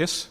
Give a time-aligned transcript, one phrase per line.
[0.00, 0.28] Yes,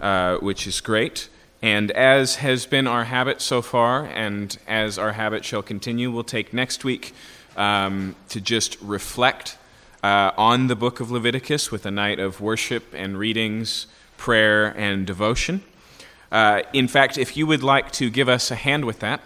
[0.00, 1.28] uh, which is great.
[1.62, 6.24] And as has been our habit so far, and as our habit shall continue, we'll
[6.24, 7.14] take next week
[7.56, 9.56] um, to just reflect
[10.02, 15.06] uh, on the book of Leviticus with a night of worship and readings, prayer, and
[15.06, 15.62] devotion.
[16.32, 19.20] Uh, in fact, if you would like to give us a hand with that,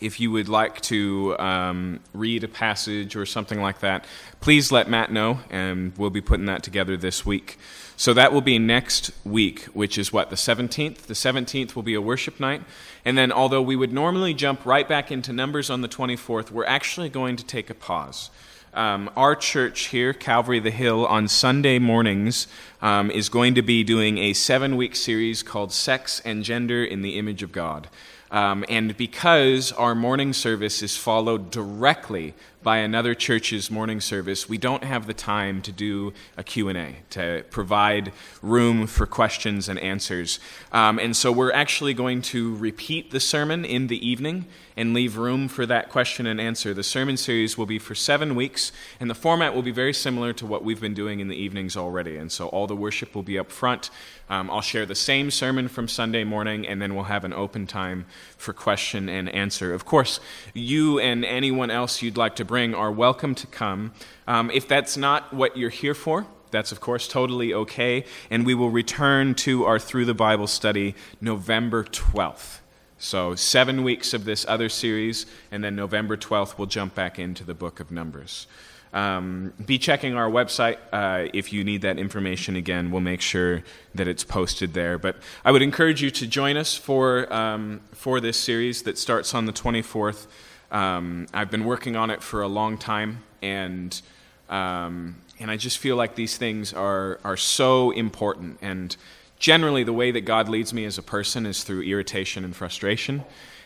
[0.00, 4.04] if you would like to um, read a passage or something like that,
[4.40, 7.58] please let Matt know, and we'll be putting that together this week.
[7.98, 10.98] So that will be next week, which is what, the 17th?
[10.98, 12.62] The 17th will be a worship night.
[13.04, 16.64] And then, although we would normally jump right back into Numbers on the 24th, we're
[16.64, 18.30] actually going to take a pause.
[18.72, 22.46] Um, our church here, Calvary the Hill, on Sunday mornings
[22.80, 27.02] um, is going to be doing a seven week series called Sex and Gender in
[27.02, 27.88] the Image of God.
[28.30, 32.34] Um, and because our morning service is followed directly
[32.68, 37.42] by another church's morning service, we don't have the time to do a Q&A, to
[37.48, 40.38] provide room for questions and answers.
[40.70, 44.44] Um, and so we're actually going to repeat the sermon in the evening
[44.76, 46.74] and leave room for that question and answer.
[46.74, 50.34] The sermon series will be for seven weeks, and the format will be very similar
[50.34, 52.18] to what we've been doing in the evenings already.
[52.18, 53.88] And so all the worship will be up front.
[54.30, 57.66] Um, I'll share the same sermon from Sunday morning, and then we'll have an open
[57.66, 58.04] time
[58.36, 59.72] for question and answer.
[59.72, 60.20] Of course,
[60.52, 63.92] you and anyone else you'd like to bring are welcome to come.
[64.26, 68.52] Um, if that's not what you're here for, that's of course totally okay, and we
[68.52, 72.58] will return to our Through the Bible study November 12th.
[72.98, 77.44] So, seven weeks of this other series, and then November 12th, we'll jump back into
[77.44, 78.48] the book of Numbers.
[78.92, 82.90] Um, be checking our website uh, if you need that information again.
[82.90, 83.62] We'll make sure
[83.94, 84.98] that it's posted there.
[84.98, 89.32] But I would encourage you to join us for, um, for this series that starts
[89.32, 90.26] on the 24th.
[90.70, 94.00] Um, I've been working on it for a long time, and,
[94.48, 98.58] um, and I just feel like these things are, are so important.
[98.60, 98.96] And
[99.38, 103.24] generally, the way that God leads me as a person is through irritation and frustration.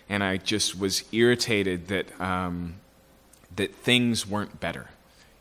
[0.08, 2.74] And I just was irritated that, um,
[3.56, 4.88] that things weren't better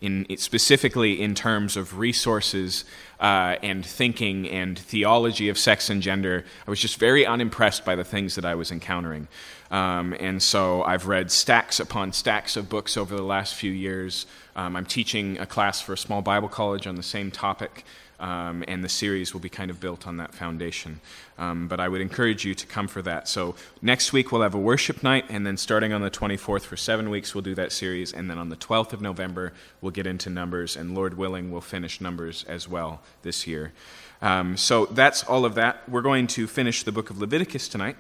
[0.02, 2.86] in, specifically in terms of resources
[3.20, 6.44] uh, and thinking and theology of sex and gender.
[6.66, 9.28] I was just very unimpressed by the things that I was encountering.
[9.72, 14.28] Um, and so I've read stacks upon stacks of books over the last few years.
[14.56, 17.86] Um, I'm teaching a class for a small Bible college on the same topic
[18.22, 21.02] um, and the series will be kind of built on that foundation.
[21.40, 23.28] Um, but I would encourage you to come for that.
[23.28, 26.78] So next week we'll have a worship night, and then starting on the 24th for
[26.78, 30.06] seven weeks we'll do that series, and then on the 12th of November we'll get
[30.06, 33.74] into Numbers, and Lord willing we'll finish Numbers as well this year.
[34.22, 35.90] Um, so that's all of that.
[35.90, 37.98] We're going to finish the book of Leviticus tonight,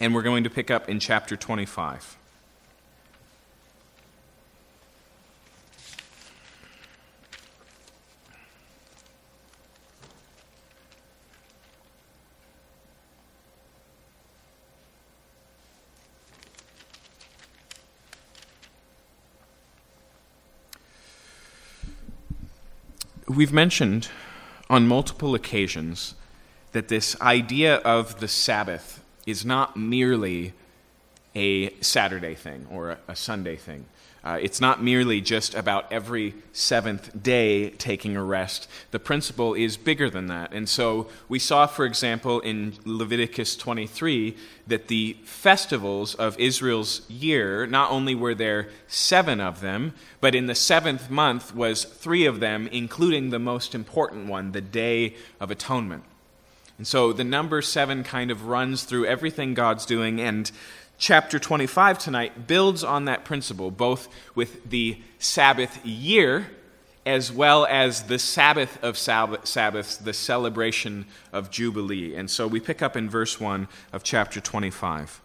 [0.00, 2.16] and we're going to pick up in chapter 25.
[23.28, 24.08] We've mentioned
[24.70, 26.14] on multiple occasions
[26.72, 30.54] that this idea of the Sabbath is not merely
[31.34, 33.84] a Saturday thing or a, Sunday thing.
[34.24, 38.68] Uh, it's not merely just about every seventh day taking a rest.
[38.90, 40.52] The principle is bigger than that.
[40.52, 44.34] And so we saw, for example, in Leviticus 23,
[44.66, 50.46] that the festivals of Israel's year, not only were there seven of them, but in
[50.46, 55.50] the seventh month was three of them, including the most important one, the Day of
[55.50, 56.04] Atonement.
[56.78, 60.20] And so the number seven kind of runs through everything God's doing.
[60.20, 60.50] And
[60.96, 66.48] chapter 25 tonight builds on that principle, both with the Sabbath year
[67.08, 72.14] as well as the Sabbath of Sabbaths, the celebration of Jubilee.
[72.14, 75.22] And so we pick up in verse 1 of chapter 25.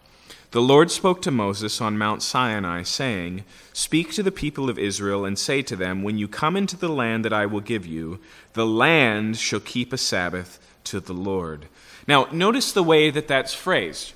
[0.52, 3.44] The Lord spoke to Moses on Mount Sinai, saying,
[3.74, 6.88] Speak to the people of Israel and say to them, When you come into the
[6.88, 8.18] land that I will give you,
[8.54, 11.66] the land shall keep a Sabbath to the Lord.
[12.06, 14.12] Now, notice the way that that's phrased.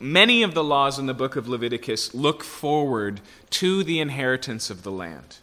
[0.00, 3.20] Many of the laws in the book of Leviticus look forward
[3.50, 5.38] to the inheritance of the land.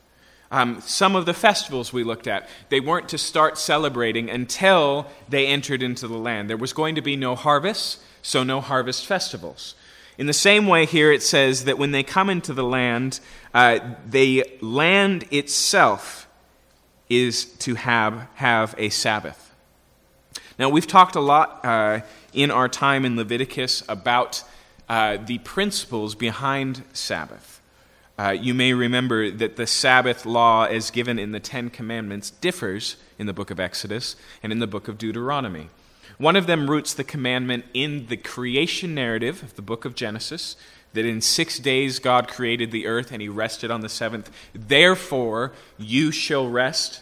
[0.51, 5.47] Um, some of the festivals we looked at, they weren't to start celebrating until they
[5.47, 6.49] entered into the land.
[6.49, 9.75] There was going to be no harvest, so no harvest festivals.
[10.17, 13.19] In the same way, here it says that when they come into the land,
[13.53, 16.29] uh, the land itself
[17.09, 19.44] is to have, have a Sabbath.
[20.57, 21.99] Now, we've talked a lot uh,
[22.33, 24.43] in our time in Leviticus about
[24.87, 27.61] uh, the principles behind Sabbath.
[28.17, 32.95] Uh, you may remember that the Sabbath law, as given in the Ten Commandments, differs
[33.19, 35.67] in the book of Exodus and in the book of Deuteronomy.
[36.17, 40.55] One of them roots the commandment in the creation narrative of the book of Genesis,
[40.93, 44.31] that in six days God created the earth and he rested on the seventh.
[44.53, 47.01] Therefore, you shall rest.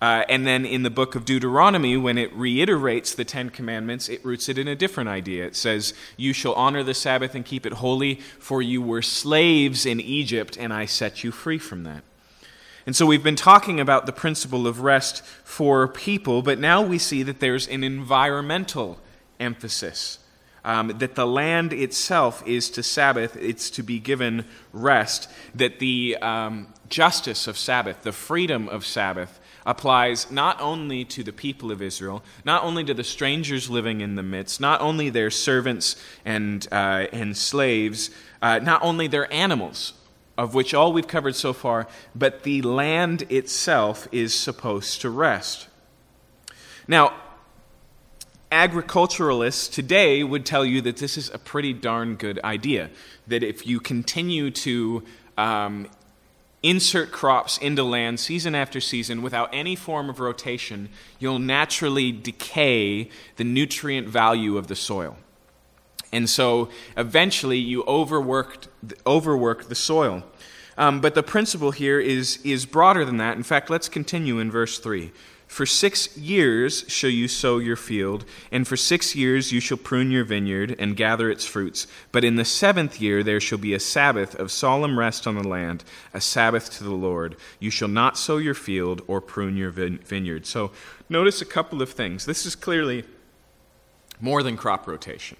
[0.00, 4.24] Uh, and then in the book of Deuteronomy, when it reiterates the Ten Commandments, it
[4.24, 5.44] roots it in a different idea.
[5.44, 9.84] It says, You shall honor the Sabbath and keep it holy, for you were slaves
[9.84, 12.02] in Egypt, and I set you free from that.
[12.86, 16.96] And so we've been talking about the principle of rest for people, but now we
[16.96, 18.98] see that there's an environmental
[19.38, 20.18] emphasis.
[20.62, 24.44] Um, that the land itself is to Sabbath, it's to be given
[24.74, 29.39] rest, that the um, justice of Sabbath, the freedom of Sabbath,
[29.70, 34.16] applies not only to the people of Israel, not only to the strangers living in
[34.16, 35.94] the midst, not only their servants
[36.24, 38.10] and, uh, and slaves,
[38.42, 39.92] uh, not only their animals,
[40.36, 41.86] of which all we've covered so far,
[42.16, 45.68] but the land itself is supposed to rest.
[46.88, 47.14] Now,
[48.50, 52.90] agriculturalists today would tell you that this is a pretty darn good idea.
[53.28, 55.04] That if you continue to
[55.38, 55.88] um,
[56.62, 63.08] insert crops into land season after season without any form of rotation, you'll naturally decay
[63.36, 65.16] the nutrient value of the soil.
[66.12, 68.68] And so eventually you overworked,
[69.06, 70.24] overwork the soil.
[70.76, 73.36] Um, but the principle here is, is broader than that.
[73.36, 75.12] In fact, let's continue in verse 3.
[75.50, 80.12] For six years shall you sow your field, and for six years you shall prune
[80.12, 81.88] your vineyard and gather its fruits.
[82.12, 85.46] But in the seventh year there shall be a Sabbath of solemn rest on the
[85.46, 85.82] land,
[86.14, 87.34] a Sabbath to the Lord.
[87.58, 90.46] You shall not sow your field or prune your vineyard.
[90.46, 90.70] So
[91.08, 92.26] notice a couple of things.
[92.26, 93.02] This is clearly
[94.20, 95.36] more than crop rotation.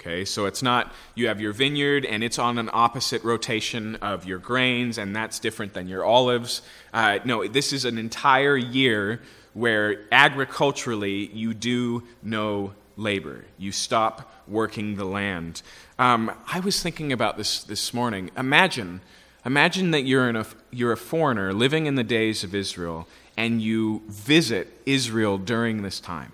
[0.00, 4.24] Okay, so it's not you have your vineyard and it's on an opposite rotation of
[4.24, 6.62] your grains, and that's different than your olives.
[6.94, 9.20] Uh, no, this is an entire year
[9.54, 13.44] where agriculturally you do no labor.
[13.58, 15.62] You stop working the land.
[15.98, 18.30] Um, I was thinking about this this morning.
[18.36, 19.00] Imagine,
[19.44, 23.06] imagine that you're, in a, you're a foreigner living in the days of Israel
[23.36, 26.32] and you visit Israel during this time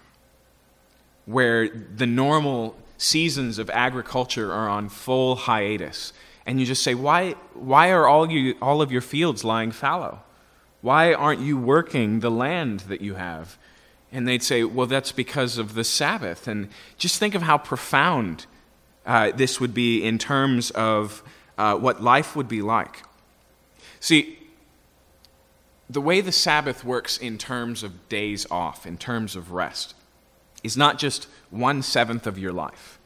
[1.29, 6.15] where the normal seasons of agriculture are on full hiatus.
[6.47, 10.21] And you just say, why, why are all, you, all of your fields lying fallow?
[10.81, 13.59] Why aren't you working the land that you have?
[14.13, 16.49] And they'd say, Well, that's because of the Sabbath.
[16.49, 18.47] And just think of how profound
[19.05, 21.23] uh, this would be in terms of
[21.57, 23.03] uh, what life would be like.
[24.01, 24.39] See,
[25.91, 29.95] the way the Sabbath works in terms of days off, in terms of rest,
[30.63, 32.98] is not just one seventh of your life.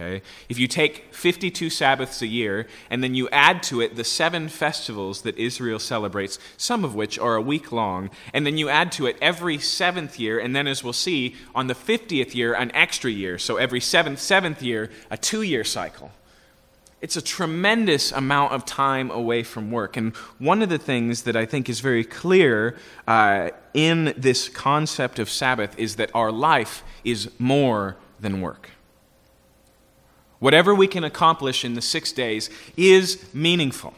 [0.00, 0.22] Okay?
[0.48, 4.48] If you take 52 Sabbaths a year and then you add to it the seven
[4.48, 8.92] festivals that Israel celebrates, some of which are a week long, and then you add
[8.92, 12.74] to it every seventh year, and then as we'll see, on the 50th year, an
[12.74, 13.38] extra year.
[13.38, 16.10] So every seventh, seventh year, a two year cycle.
[17.02, 19.96] It's a tremendous amount of time away from work.
[19.96, 22.76] And one of the things that I think is very clear
[23.06, 28.70] uh, in this concept of Sabbath is that our life is more than work.
[30.40, 33.94] Whatever we can accomplish in the six days is meaningful.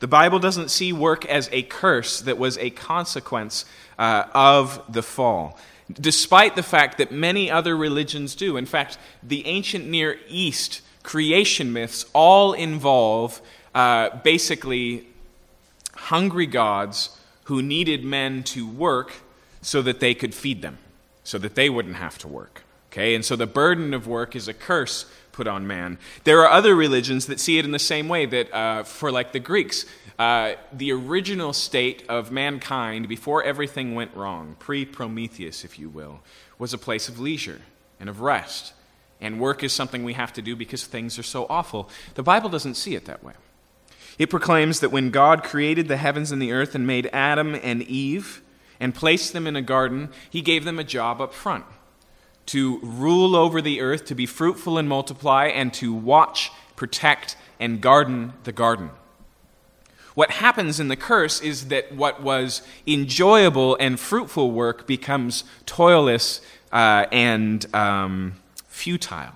[0.00, 3.64] The Bible doesn't see work as a curse that was a consequence
[3.98, 5.58] uh, of the fall,
[5.92, 8.56] despite the fact that many other religions do.
[8.56, 13.40] In fact, the ancient Near East creation myths all involve
[13.74, 15.06] uh, basically
[15.94, 19.12] hungry gods who needed men to work
[19.62, 20.78] so that they could feed them,
[21.24, 22.62] so that they wouldn't have to work.
[22.90, 25.04] Okay, and so the burden of work is a curse
[25.40, 25.96] put on man.
[26.24, 29.32] There are other religions that see it in the same way, that uh, for like
[29.32, 29.86] the Greeks,
[30.18, 36.20] uh, the original state of mankind before everything went wrong, pre Prometheus, if you will,
[36.58, 37.62] was a place of leisure
[37.98, 38.74] and of rest.
[39.18, 41.88] And work is something we have to do because things are so awful.
[42.16, 43.32] The Bible doesn't see it that way.
[44.18, 47.80] It proclaims that when God created the heavens and the earth and made Adam and
[47.84, 48.42] Eve
[48.78, 51.64] and placed them in a garden, he gave them a job up front
[52.50, 57.80] to rule over the earth, to be fruitful and multiply, and to watch, protect, and
[57.80, 58.90] garden the garden.
[60.14, 66.40] What happens in the curse is that what was enjoyable and fruitful work becomes toilless
[66.72, 68.34] uh, and um,
[68.66, 69.34] futile.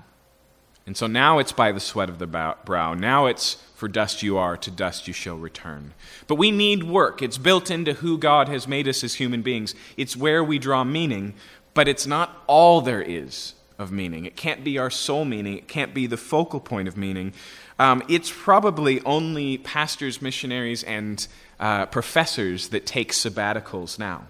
[0.84, 2.94] And so now it's by the sweat of the brow.
[2.94, 5.94] Now it's for dust you are, to dust you shall return.
[6.26, 7.22] But we need work.
[7.22, 9.74] It's built into who God has made us as human beings.
[9.96, 11.34] It's where we draw meaning
[11.74, 14.24] but it's not all there is of meaning.
[14.24, 15.58] It can't be our sole meaning.
[15.58, 17.32] It can't be the focal point of meaning.
[17.78, 21.26] Um, it's probably only pastors, missionaries, and
[21.58, 24.24] uh, professors that take sabbaticals now.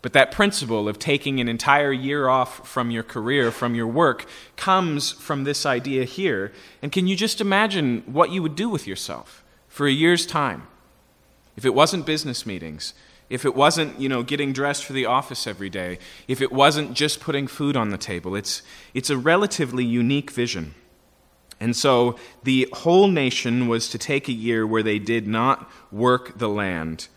[0.00, 4.26] But that principle of taking an entire year off from your career, from your work,
[4.56, 6.52] comes from this idea here.
[6.80, 10.68] And can you just imagine what you would do with yourself for a year's time?
[11.56, 12.94] If it wasn't business meetings,
[13.30, 16.94] if it wasn't, you know, getting dressed for the office every day, if it wasn't
[16.94, 18.62] just putting food on the table, it's,
[18.94, 20.74] it's a relatively unique vision.
[21.60, 26.38] And so the whole nation was to take a year where they did not work
[26.38, 27.08] the land.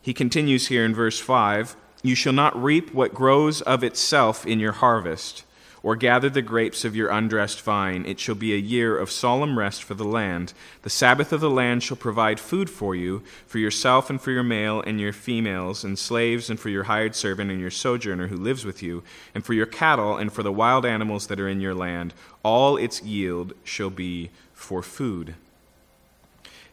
[0.00, 4.60] He continues here in verse 5 You shall not reap what grows of itself in
[4.60, 5.44] your harvest
[5.82, 8.04] or gather the grapes of your undressed vine.
[8.06, 10.52] It shall be a year of solemn rest for the land.
[10.82, 14.42] The Sabbath of the land shall provide food for you, for yourself and for your
[14.42, 18.36] male and your females, and slaves, and for your hired servant and your sojourner who
[18.36, 19.02] lives with you,
[19.34, 22.14] and for your cattle, and for the wild animals that are in your land.
[22.42, 25.34] All its yield shall be for food.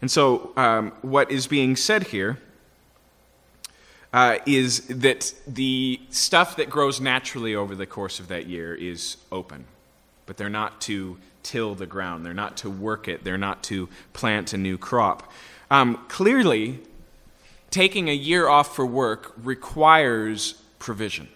[0.01, 2.37] And so, um, what is being said here
[4.15, 9.17] uh, is that the stuff that grows naturally over the course of that year is
[9.29, 9.65] open,
[10.25, 13.89] but they're not to till the ground, they're not to work it, they're not to
[14.13, 15.29] plant a new crop.
[15.69, 16.79] Um, clearly,
[17.69, 21.27] taking a year off for work requires provision,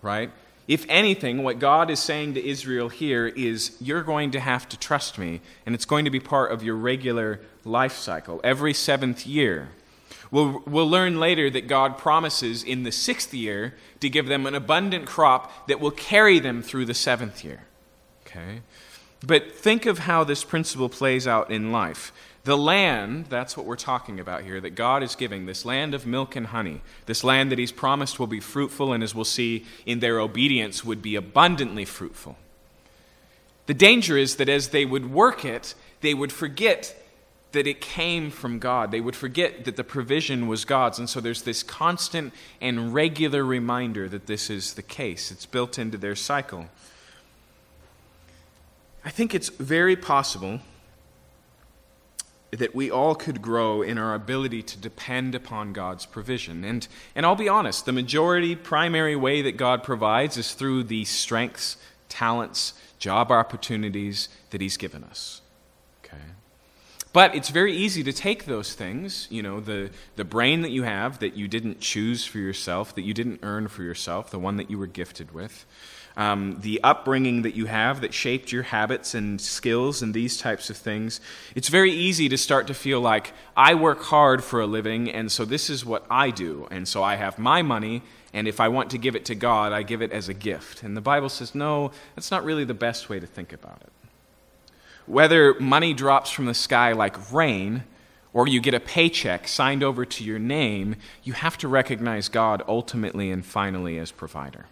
[0.00, 0.30] right?
[0.66, 4.78] If anything, what God is saying to Israel here is, you're going to have to
[4.78, 8.40] trust me, and it's going to be part of your regular life cycle.
[8.42, 9.68] Every seventh year,
[10.30, 14.54] We'll, we'll learn later that God promises in the sixth year to give them an
[14.54, 17.64] abundant crop that will carry them through the seventh year.
[18.26, 18.60] Okay?
[19.24, 22.12] But think of how this principle plays out in life.
[22.44, 26.06] The land, that's what we're talking about here, that God is giving, this land of
[26.06, 29.64] milk and honey, this land that He's promised will be fruitful and, as we'll see,
[29.86, 32.36] in their obedience would be abundantly fruitful.
[33.66, 36.96] The danger is that as they would work it, they would forget
[37.52, 38.90] that it came from God.
[38.90, 40.98] They would forget that the provision was God's.
[40.98, 45.30] And so there's this constant and regular reminder that this is the case.
[45.30, 46.66] It's built into their cycle.
[49.04, 50.60] I think it's very possible
[52.52, 56.64] that we all could grow in our ability to depend upon God's provision.
[56.64, 61.04] And, and I'll be honest, the majority, primary way that God provides is through the
[61.04, 61.78] strengths,
[62.08, 65.41] talents, job opportunities that He's given us.
[67.12, 70.84] But it's very easy to take those things, you know, the, the brain that you
[70.84, 74.56] have that you didn't choose for yourself, that you didn't earn for yourself, the one
[74.56, 75.66] that you were gifted with,
[76.16, 80.70] um, the upbringing that you have that shaped your habits and skills and these types
[80.70, 81.20] of things.
[81.54, 85.30] It's very easy to start to feel like, I work hard for a living, and
[85.30, 86.66] so this is what I do.
[86.70, 88.02] And so I have my money,
[88.32, 90.82] and if I want to give it to God, I give it as a gift.
[90.82, 93.92] And the Bible says, no, that's not really the best way to think about it.
[95.06, 97.84] Whether money drops from the sky like rain
[98.32, 102.62] or you get a paycheck signed over to your name, you have to recognize God
[102.66, 104.66] ultimately and finally as provider.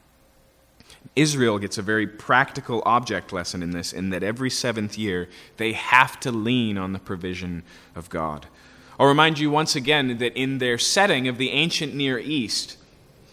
[1.16, 5.72] Israel gets a very practical object lesson in this, in that every seventh year they
[5.72, 7.62] have to lean on the provision
[7.94, 8.46] of God.
[8.98, 12.76] I'll remind you once again that in their setting of the ancient Near East,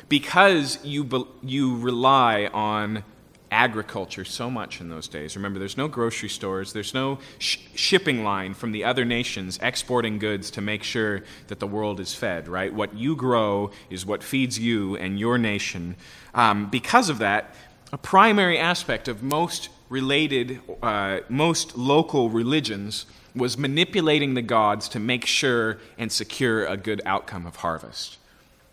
[0.09, 3.03] because you, you rely on
[3.51, 5.35] agriculture so much in those days.
[5.35, 10.19] Remember, there's no grocery stores, there's no sh- shipping line from the other nations exporting
[10.19, 12.73] goods to make sure that the world is fed, right?
[12.73, 15.95] What you grow is what feeds you and your nation.
[16.33, 17.55] Um, because of that,
[17.93, 24.99] a primary aspect of most related, uh, most local religions was manipulating the gods to
[24.99, 28.17] make sure and secure a good outcome of harvest.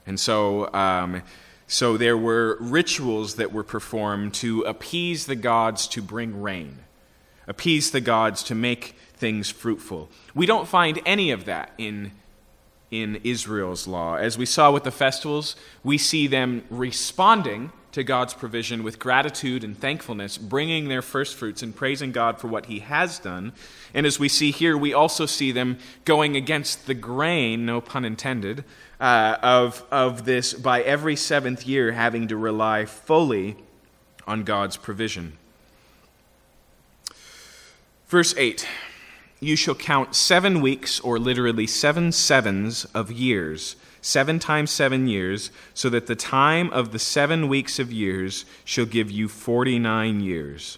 [0.07, 1.23] And so, um,
[1.66, 6.78] so there were rituals that were performed to appease the gods to bring rain,
[7.47, 10.11] appease the gods to make things fruitful.
[10.35, 12.12] We don't find any of that in,
[12.90, 14.16] in Israel's law.
[14.16, 19.62] As we saw with the festivals, we see them responding to God's provision with gratitude
[19.62, 23.52] and thankfulness, bringing their first fruits and praising God for what He has done.
[23.94, 28.04] And as we see here, we also see them going against the grain, no pun
[28.04, 28.64] intended,
[29.00, 33.56] uh, of, of this by every seventh year having to rely fully
[34.26, 35.38] on God's provision.
[38.08, 38.66] Verse 8
[39.40, 45.50] You shall count seven weeks, or literally seven sevens of years seven times seven years,
[45.72, 50.20] so that the time of the seven weeks of years shall give you forty nine
[50.20, 50.76] years.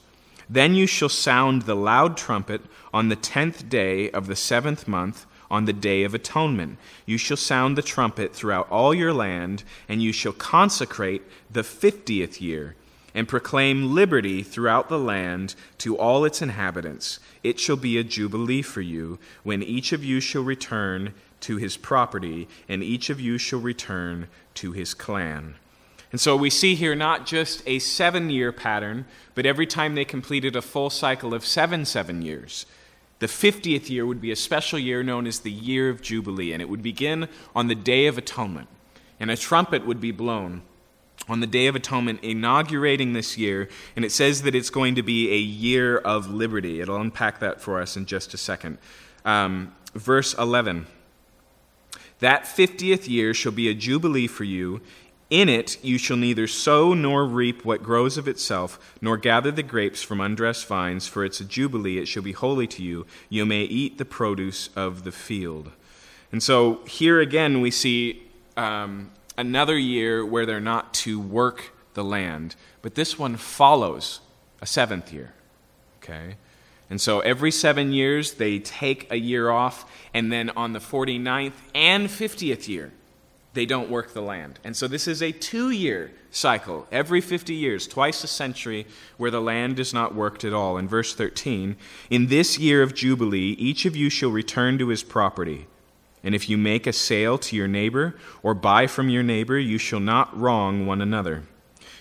[0.48, 2.60] Then you shall sound the loud trumpet
[2.94, 6.78] on the tenth day of the seventh month, on the day of atonement.
[7.04, 12.40] You shall sound the trumpet throughout all your land, and you shall consecrate the fiftieth
[12.40, 12.74] year
[13.14, 17.18] and proclaim liberty throughout the land to all its inhabitants.
[17.42, 21.78] It shall be a jubilee for you, when each of you shall return to his
[21.78, 25.54] property, and each of you shall return to his clan.
[26.12, 30.04] And so we see here not just a seven year pattern, but every time they
[30.04, 32.66] completed a full cycle of seven, seven years.
[33.18, 36.60] The 50th year would be a special year known as the Year of Jubilee, and
[36.60, 38.68] it would begin on the Day of Atonement.
[39.18, 40.62] And a trumpet would be blown
[41.28, 43.68] on the Day of Atonement, inaugurating this year.
[43.96, 46.80] And it says that it's going to be a year of liberty.
[46.80, 48.78] It'll unpack that for us in just a second.
[49.24, 50.86] Um, verse 11
[52.20, 54.82] That 50th year shall be a jubilee for you.
[55.28, 59.62] In it you shall neither sow nor reap what grows of itself, nor gather the
[59.62, 63.06] grapes from undressed vines, for it's a jubilee, it shall be holy to you.
[63.28, 65.72] You may eat the produce of the field.
[66.30, 68.22] And so here again we see
[68.56, 74.20] um, another year where they're not to work the land, but this one follows
[74.60, 75.34] a seventh year.
[75.98, 76.36] Okay?
[76.88, 81.54] And so every seven years they take a year off, and then on the 49th
[81.74, 82.92] and 50th year,
[83.56, 84.60] they don't work the land.
[84.62, 88.86] And so this is a two year cycle, every 50 years, twice a century,
[89.16, 90.76] where the land is not worked at all.
[90.76, 91.76] In verse 13,
[92.10, 95.66] in this year of Jubilee, each of you shall return to his property.
[96.22, 99.78] And if you make a sale to your neighbor or buy from your neighbor, you
[99.78, 101.44] shall not wrong one another.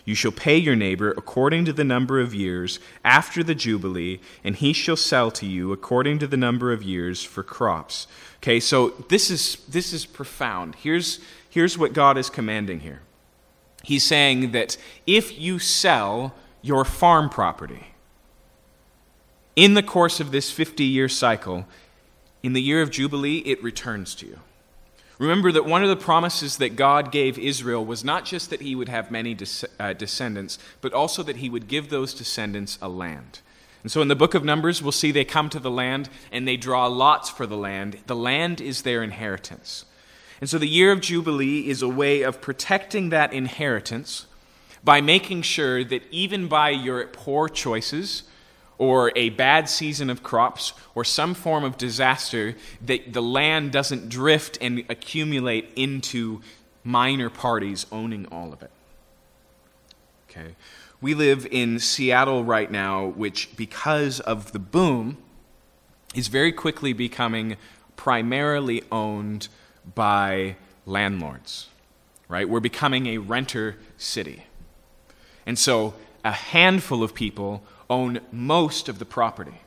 [0.06, 4.56] You shall pay your neighbor according to the number of years after the Jubilee, and
[4.56, 8.06] he shall sell to you according to the number of years for crops.
[8.38, 10.76] Okay, so this is, this is profound.
[10.76, 11.20] Here's,
[11.56, 13.02] here's what God is commanding here
[13.82, 17.88] He's saying that if you sell your farm property
[19.56, 21.66] in the course of this 50 year cycle,
[22.44, 24.40] in the year of Jubilee, it returns to you.
[25.18, 28.76] Remember that one of the promises that God gave Israel was not just that he
[28.76, 32.90] would have many des- uh, descendants, but also that he would give those descendants a
[32.90, 33.40] land.
[33.82, 36.46] And so in the book of Numbers, we'll see they come to the land and
[36.46, 38.00] they draw lots for the land.
[38.08, 39.86] The land is their inheritance.
[40.42, 44.26] And so the year of Jubilee is a way of protecting that inheritance
[44.84, 48.24] by making sure that even by your poor choices
[48.78, 54.10] or a bad season of crops or some form of disaster, that the land doesn't
[54.10, 56.42] drift and accumulate into
[56.84, 58.72] minor parties owning all of it.
[60.30, 60.56] Okay.
[61.02, 65.18] We live in Seattle right now, which, because of the boom,
[66.14, 67.58] is very quickly becoming
[67.96, 69.48] primarily owned
[69.94, 71.68] by landlords,
[72.28, 72.48] right?
[72.48, 74.46] We're becoming a renter city.
[75.46, 75.94] And so
[76.24, 79.60] a handful of people own most of the property.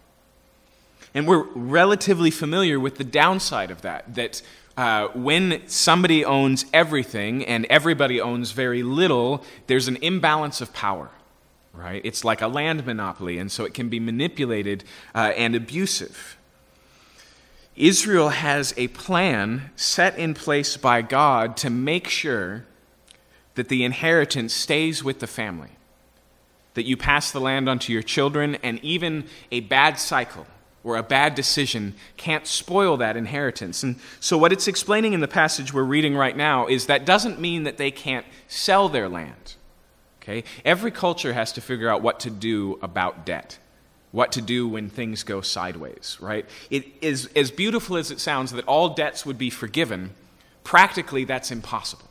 [1.14, 4.42] And we're relatively familiar with the downside of that, that
[4.76, 11.10] uh, when somebody owns everything and everybody owns very little, there's an imbalance of power,
[11.72, 12.00] right?
[12.04, 16.37] It's like a land monopoly, and so it can be manipulated uh, and abusive.
[17.78, 22.66] Israel has a plan set in place by God to make sure
[23.54, 25.70] that the inheritance stays with the family,
[26.74, 30.46] that you pass the land on to your children, and even a bad cycle
[30.82, 33.84] or a bad decision can't spoil that inheritance.
[33.84, 37.40] And so, what it's explaining in the passage we're reading right now is that doesn't
[37.40, 39.54] mean that they can't sell their land.
[40.22, 40.42] Okay?
[40.64, 43.58] Every culture has to figure out what to do about debt
[44.10, 46.46] what to do when things go sideways, right?
[46.70, 50.14] It is as beautiful as it sounds that all debts would be forgiven.
[50.64, 52.08] Practically, that's impossible,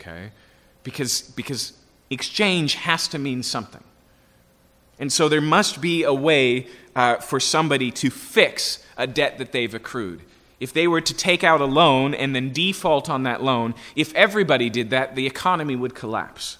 [0.00, 0.30] okay?
[0.82, 1.72] Because, because
[2.10, 3.84] exchange has to mean something.
[4.98, 9.52] And so there must be a way uh, for somebody to fix a debt that
[9.52, 10.22] they've accrued.
[10.58, 14.14] If they were to take out a loan and then default on that loan, if
[14.14, 16.58] everybody did that, the economy would collapse.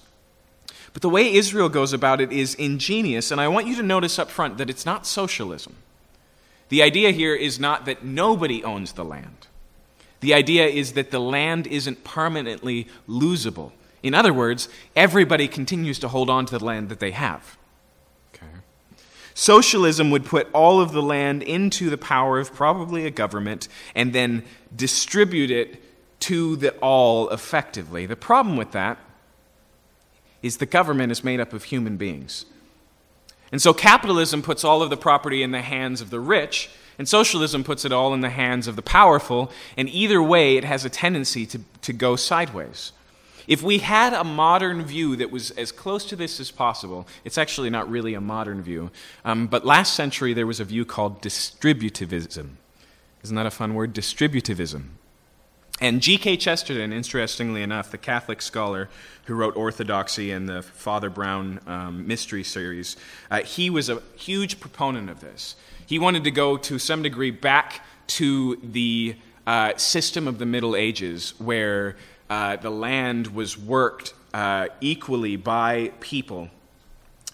[0.93, 4.19] But the way Israel goes about it is ingenious, and I want you to notice
[4.19, 5.75] up front that it's not socialism.
[6.69, 9.47] The idea here is not that nobody owns the land.
[10.21, 13.71] The idea is that the land isn't permanently losable.
[14.03, 17.57] In other words, everybody continues to hold on to the land that they have.
[18.33, 18.45] Okay.
[19.33, 24.13] Socialism would put all of the land into the power of probably a government and
[24.13, 24.43] then
[24.75, 25.81] distribute it
[26.21, 28.05] to the all effectively.
[28.05, 28.97] The problem with that
[30.41, 32.45] is the government is made up of human beings.
[33.51, 37.07] And so capitalism puts all of the property in the hands of the rich, and
[37.07, 40.85] socialism puts it all in the hands of the powerful, and either way, it has
[40.85, 42.93] a tendency to, to go sideways.
[43.47, 47.37] If we had a modern view that was as close to this as possible, it's
[47.37, 48.91] actually not really a modern view,
[49.25, 52.51] um, but last century there was a view called distributivism.
[53.23, 53.93] Isn't that a fun word?
[53.93, 54.83] Distributivism.
[55.81, 56.37] And G.K.
[56.37, 58.87] Chesterton, interestingly enough, the Catholic scholar
[59.25, 62.95] who wrote Orthodoxy and the Father Brown um, Mystery series,
[63.31, 65.55] uh, he was a huge proponent of this.
[65.87, 69.15] He wanted to go to some degree back to the
[69.47, 71.95] uh, system of the Middle Ages where
[72.29, 76.51] uh, the land was worked uh, equally by people.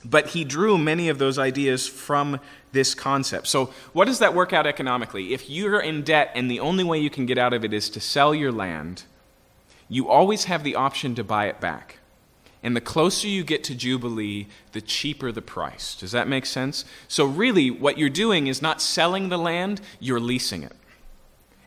[0.06, 2.40] But he drew many of those ideas from
[2.72, 3.48] this concept.
[3.48, 5.34] So, what does that work out economically?
[5.34, 7.90] If you're in debt and the only way you can get out of it is
[7.90, 9.04] to sell your land,
[9.90, 11.98] you always have the option to buy it back.
[12.62, 15.96] And the closer you get to Jubilee, the cheaper the price.
[15.96, 16.86] Does that make sense?
[17.08, 20.76] So, really, what you're doing is not selling the land, you're leasing it.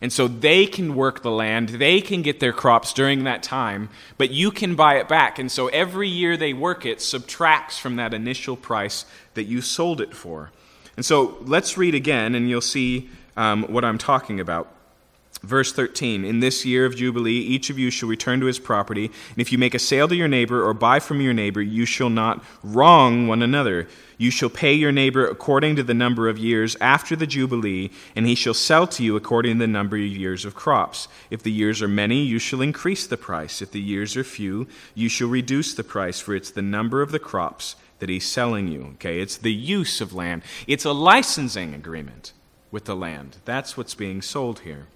[0.03, 3.91] And so they can work the land, they can get their crops during that time,
[4.17, 5.39] but you can buy it back.
[5.39, 10.01] And so every year they work it subtracts from that initial price that you sold
[10.01, 10.53] it for.
[10.97, 14.75] And so let's read again, and you'll see um, what I'm talking about.
[15.43, 19.07] Verse 13 In this year of Jubilee, each of you shall return to his property,
[19.07, 21.87] and if you make a sale to your neighbor or buy from your neighbor, you
[21.87, 23.89] shall not wrong one another.
[24.19, 28.27] You shall pay your neighbor according to the number of years after the Jubilee, and
[28.27, 31.09] he shall sell to you according to the number of years of crops.
[31.31, 33.63] If the years are many, you shall increase the price.
[33.63, 37.13] If the years are few, you shall reduce the price, for it's the number of
[37.13, 38.91] the crops that he's selling you.
[38.95, 42.35] Okay, it's the use of land, it's a licensing agreement
[42.71, 43.39] with the land.
[43.47, 44.87] That's what's being sold here.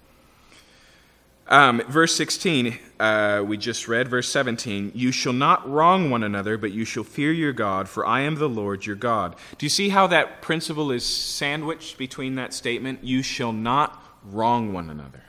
[1.47, 4.07] Um, verse 16, uh, we just read.
[4.07, 8.05] Verse 17, you shall not wrong one another, but you shall fear your God, for
[8.05, 9.35] I am the Lord your God.
[9.57, 13.03] Do you see how that principle is sandwiched between that statement?
[13.03, 15.21] You shall not wrong one another.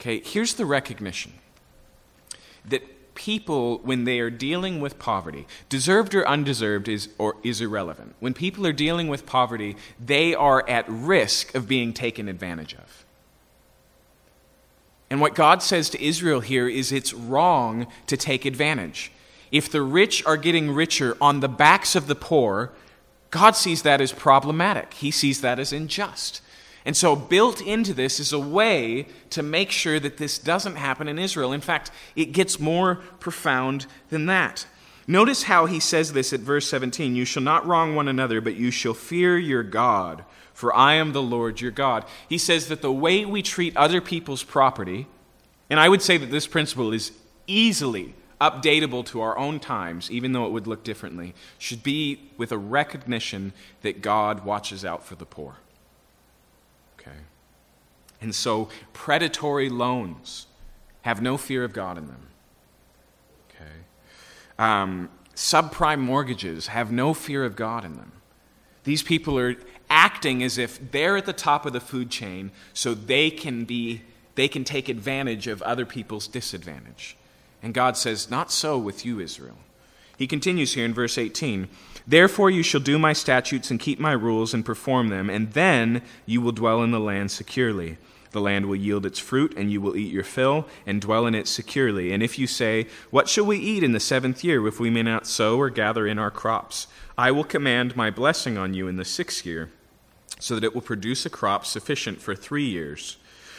[0.00, 1.34] Okay, here's the recognition
[2.64, 8.14] that people, when they are dealing with poverty, deserved or undeserved is, or, is irrelevant.
[8.18, 13.04] When people are dealing with poverty, they are at risk of being taken advantage of.
[15.10, 19.10] And what God says to Israel here is it's wrong to take advantage.
[19.50, 22.70] If the rich are getting richer on the backs of the poor,
[23.30, 24.94] God sees that as problematic.
[24.94, 26.40] He sees that as unjust.
[26.84, 31.08] And so, built into this is a way to make sure that this doesn't happen
[31.08, 31.52] in Israel.
[31.52, 34.66] In fact, it gets more profound than that.
[35.06, 38.54] Notice how he says this at verse 17 You shall not wrong one another, but
[38.54, 40.24] you shall fear your God
[40.60, 42.04] for I am the Lord your God.
[42.28, 45.06] He says that the way we treat other people's property,
[45.70, 47.12] and I would say that this principle is
[47.46, 52.52] easily updatable to our own times, even though it would look differently, should be with
[52.52, 55.56] a recognition that God watches out for the poor.
[57.00, 57.20] Okay?
[58.20, 60.46] And so, predatory loans
[61.02, 62.26] have no fear of God in them.
[63.48, 63.72] Okay?
[64.58, 68.12] Um, subprime mortgages have no fear of God in them.
[68.84, 69.56] These people are
[69.90, 74.02] acting as if they're at the top of the food chain so they can be
[74.36, 77.16] they can take advantage of other people's disadvantage.
[77.62, 79.58] And God says, Not so with you, Israel.
[80.16, 81.68] He continues here in verse 18
[82.06, 86.02] Therefore you shall do my statutes and keep my rules and perform them, and then
[86.26, 87.98] you will dwell in the land securely.
[88.32, 91.34] The land will yield its fruit, and you will eat your fill, and dwell in
[91.34, 92.12] it securely.
[92.12, 95.02] And if you say, What shall we eat in the seventh year, if we may
[95.02, 96.86] not sow or gather in our crops?
[97.18, 99.70] I will command my blessing on you in the sixth year
[100.40, 103.16] so that it will produce a crop sufficient for three years.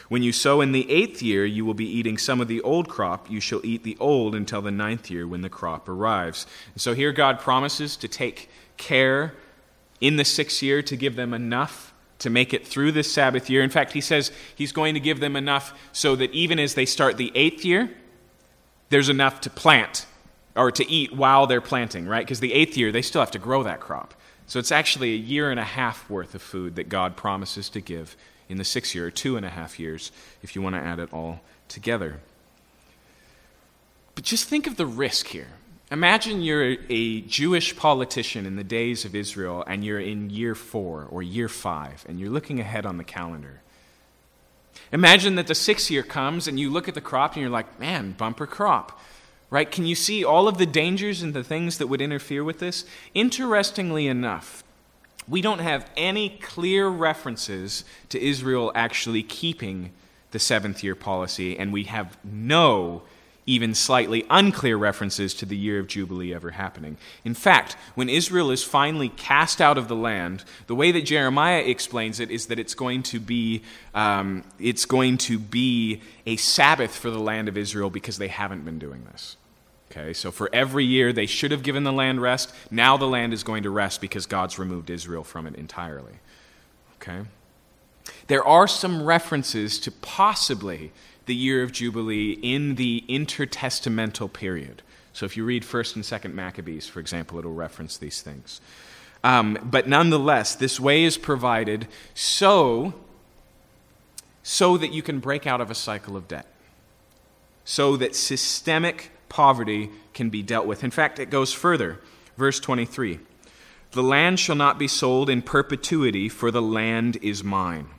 [0.10, 2.90] When you sow in the eighth year, you will be eating some of the old
[2.90, 3.32] crop.
[3.32, 6.46] You shall eat the old until the ninth year when the crop arrives.
[6.74, 9.34] And so here God promises to take care
[10.02, 13.64] in the sixth year to give them enough to make it through this Sabbath year.
[13.64, 16.86] In fact, he says he's going to give them enough so that even as they
[16.86, 17.90] start the eighth year,
[18.90, 20.06] there's enough to plant
[20.56, 22.26] or to eat while they're planting, right?
[22.26, 24.14] Because the eighth year, they still have to grow that crop.
[24.52, 27.80] So it's actually a year and a half worth of food that God promises to
[27.80, 28.18] give
[28.50, 30.12] in the six year, or two and a half years,
[30.44, 32.20] if you want to add it all together.
[34.14, 35.48] But just think of the risk here.
[35.90, 41.08] Imagine you're a Jewish politician in the days of Israel and you're in year four
[41.10, 43.62] or year five and you're looking ahead on the calendar.
[44.92, 47.80] Imagine that the sixth year comes and you look at the crop and you're like,
[47.80, 49.00] man, bumper crop
[49.52, 49.70] right?
[49.70, 52.86] Can you see all of the dangers and the things that would interfere with this?
[53.14, 54.64] Interestingly enough,
[55.28, 59.92] we don't have any clear references to Israel actually keeping
[60.32, 63.04] the seventh year policy, and we have no
[63.52, 66.96] even slightly unclear references to the year of Jubilee ever happening.
[67.26, 71.60] In fact, when Israel is finally cast out of the land, the way that Jeremiah
[71.60, 73.62] explains it is that it's going to be,
[73.94, 78.64] um, it's going to be a Sabbath for the land of Israel because they haven't
[78.64, 79.36] been doing this.
[79.92, 82.54] Okay, so for every year they should have given the land rest.
[82.72, 86.14] Now the land is going to rest because God's removed Israel from it entirely.
[87.02, 87.24] Okay?
[88.28, 90.94] There are some references to possibly
[91.26, 94.82] the year of Jubilee in the intertestamental period.
[95.14, 98.62] So if you read 1st and 2nd Maccabees, for example, it'll reference these things.
[99.24, 102.94] Um, but nonetheless, this way is provided so,
[104.42, 106.48] so that you can break out of a cycle of debt,
[107.64, 110.84] so that systemic poverty can be dealt with.
[110.84, 112.00] In fact, it goes further.
[112.38, 113.20] Verse 23
[113.92, 117.90] The land shall not be sold in perpetuity, for the land is mine.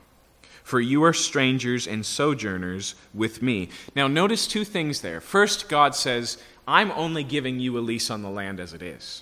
[0.73, 3.69] For you are strangers and sojourners with me.
[3.95, 5.21] Now, notice two things there.
[5.21, 9.21] First, God says, I'm only giving you a lease on the land as it is.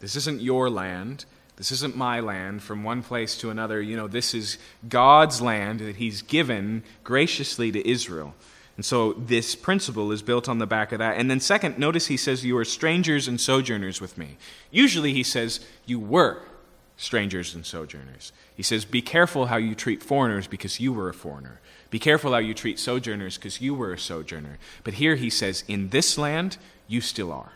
[0.00, 1.26] This isn't your land.
[1.54, 3.80] This isn't my land from one place to another.
[3.80, 8.34] You know, this is God's land that He's given graciously to Israel.
[8.74, 11.18] And so this principle is built on the back of that.
[11.18, 14.38] And then, second, notice he says, You are strangers and sojourners with me.
[14.72, 16.42] Usually he says, You were
[16.96, 18.32] strangers and sojourners.
[18.58, 21.60] He says, Be careful how you treat foreigners because you were a foreigner.
[21.90, 24.58] Be careful how you treat sojourners because you were a sojourner.
[24.82, 26.56] But here he says, In this land,
[26.88, 27.52] you still are.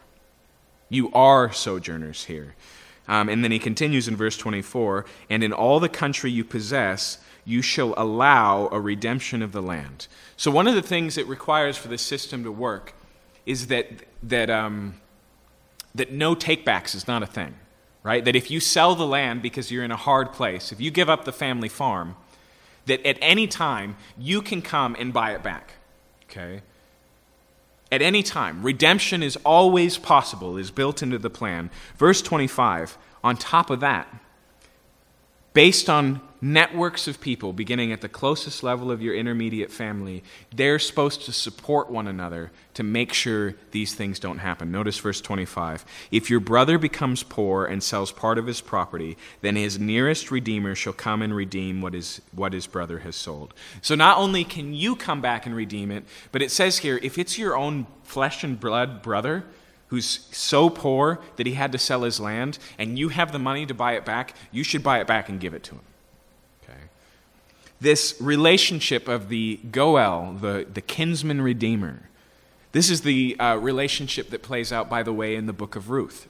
[0.88, 2.54] You are sojourners here.
[3.08, 7.18] Um, and then he continues in verse 24 And in all the country you possess,
[7.44, 10.06] you shall allow a redemption of the land.
[10.36, 12.94] So, one of the things it requires for this system to work
[13.44, 13.88] is that,
[14.22, 15.00] that, um,
[15.96, 17.56] that no takebacks is not a thing,
[18.02, 18.24] right?
[18.24, 21.08] That if you sell the land because you're in a hard place, if you give
[21.08, 22.16] up the family farm,
[22.86, 25.74] that at any time you can come and buy it back,
[26.24, 26.62] okay?
[27.92, 28.62] at any time.
[28.62, 31.70] Redemption is always possible, is built into the plan.
[31.98, 34.08] Verse 25, on top of that,
[35.52, 40.24] based on networks of people beginning at the closest level of your intermediate family,
[40.54, 44.72] they're supposed to support one another to make sure these things don't happen.
[44.72, 45.84] Notice verse 25.
[46.10, 50.74] If your brother becomes poor and sells part of his property, then his nearest redeemer
[50.74, 53.54] shall come and redeem what, is, what his brother has sold.
[53.80, 57.18] So not only can you come back and redeem it, but it says here if
[57.18, 59.44] it's your own flesh and blood brother,
[59.88, 63.64] who's so poor that he had to sell his land, and you have the money
[63.66, 65.82] to buy it back, you should buy it back and give it to him
[67.80, 72.08] this relationship of the Goel, the, the kinsman redeemer.
[72.70, 75.90] This is the uh, relationship that plays out, by the way, in the book of
[75.90, 76.28] Ruth,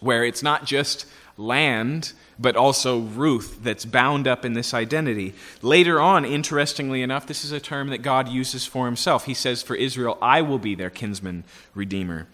[0.00, 5.34] where it's not just land, but also Ruth that's bound up in this identity.
[5.60, 9.26] Later on, interestingly enough, this is a term that God uses for himself.
[9.26, 11.44] He says, For Israel, I will be their kinsman
[11.74, 12.26] redeemer.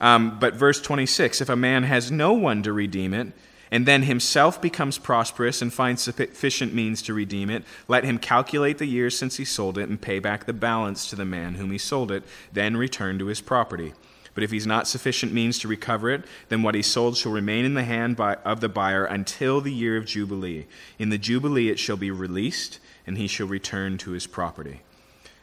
[0.00, 3.32] Um, but verse 26 if a man has no one to redeem it,
[3.72, 8.76] and then himself becomes prosperous and finds sufficient means to redeem it, let him calculate
[8.76, 11.72] the years since he sold it and pay back the balance to the man whom
[11.72, 13.94] he sold it, then return to his property.
[14.34, 17.64] But if he's not sufficient means to recover it, then what he sold shall remain
[17.64, 20.66] in the hand by, of the buyer until the year of Jubilee.
[20.98, 24.82] In the Jubilee it shall be released, and he shall return to his property.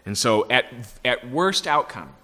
[0.05, 0.65] And so, at,
[1.03, 2.15] at worst outcome,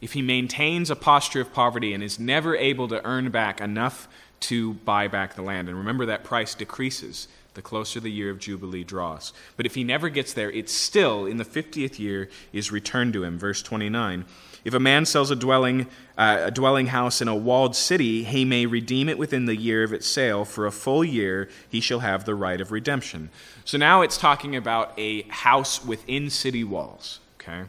[0.00, 4.06] if he maintains a posture of poverty and is never able to earn back enough
[4.44, 5.68] to buy back the land.
[5.68, 9.32] And remember that price decreases the closer the year of Jubilee draws.
[9.56, 13.24] But if he never gets there, it still, in the 50th year, is returned to
[13.24, 13.38] him.
[13.38, 14.24] Verse 29.
[14.64, 15.86] If a man sells a dwelling,
[16.18, 19.82] uh, a dwelling house in a walled city, he may redeem it within the year
[19.82, 20.44] of its sale.
[20.44, 23.30] For a full year, he shall have the right of redemption.
[23.64, 27.20] So now it's talking about a house within city walls.
[27.40, 27.64] Okay?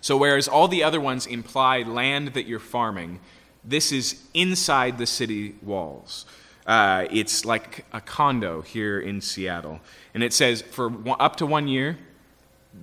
[0.00, 3.20] So whereas all the other ones imply land that you're farming,
[3.64, 6.26] this is inside the city walls.
[6.66, 9.80] Uh, it's like a condo here in Seattle.
[10.14, 11.98] And it says for up to one year,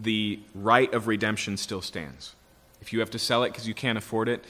[0.01, 2.35] the right of redemption still stands.
[2.81, 4.43] If you have to sell it because you can't afford it,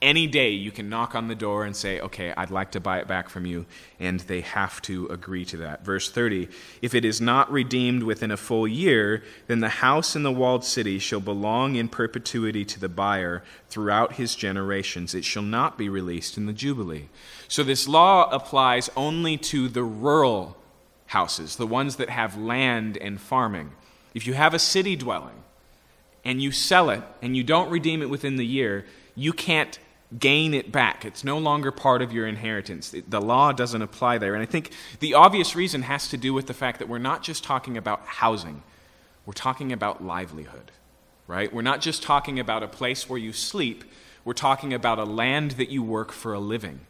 [0.00, 2.98] any day you can knock on the door and say, Okay, I'd like to buy
[2.98, 3.66] it back from you,
[3.98, 5.84] and they have to agree to that.
[5.84, 6.48] Verse 30
[6.82, 10.64] If it is not redeemed within a full year, then the house in the walled
[10.64, 15.14] city shall belong in perpetuity to the buyer throughout his generations.
[15.14, 17.08] It shall not be released in the Jubilee.
[17.48, 20.56] So this law applies only to the rural
[21.06, 23.72] houses, the ones that have land and farming.
[24.14, 25.44] If you have a city dwelling,
[26.24, 28.84] and you sell it and you don't redeem it within the year,
[29.14, 29.78] you can't
[30.16, 31.04] gain it back.
[31.04, 32.94] It's no longer part of your inheritance.
[33.06, 34.34] The law doesn't apply there.
[34.34, 37.22] And I think the obvious reason has to do with the fact that we're not
[37.22, 38.62] just talking about housing,
[39.26, 40.70] we're talking about livelihood,
[41.26, 41.52] right?
[41.52, 43.84] We're not just talking about a place where you sleep,
[44.24, 46.80] we're talking about a land that you work for a living.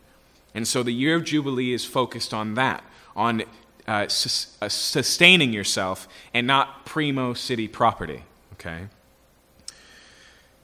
[0.54, 2.84] And so the year of Jubilee is focused on that,
[3.16, 3.42] on
[3.86, 8.22] uh, sus- uh, sustaining yourself and not primo city property,
[8.54, 8.86] okay?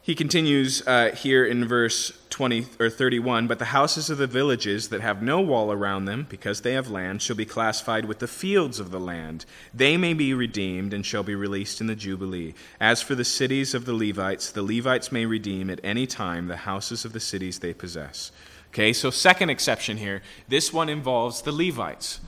[0.04, 4.90] He continues uh, here in verse 20 or 31 But the houses of the villages
[4.90, 8.28] that have no wall around them, because they have land, shall be classified with the
[8.28, 9.46] fields of the land.
[9.72, 12.52] They may be redeemed and shall be released in the Jubilee.
[12.78, 16.58] As for the cities of the Levites, the Levites may redeem at any time the
[16.58, 18.30] houses of the cities they possess.
[18.72, 20.20] Okay, so second exception here.
[20.46, 22.20] This one involves the Levites.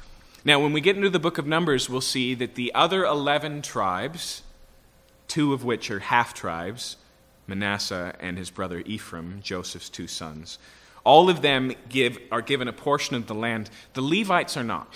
[0.46, 3.60] Now, when we get into the book of Numbers, we'll see that the other 11
[3.60, 4.40] tribes,
[5.28, 6.96] two of which are half tribes,
[7.46, 10.58] Manasseh and his brother Ephraim, Joseph's two sons.
[11.04, 13.70] All of them give, are given a portion of the land.
[13.94, 14.92] The Levites are not.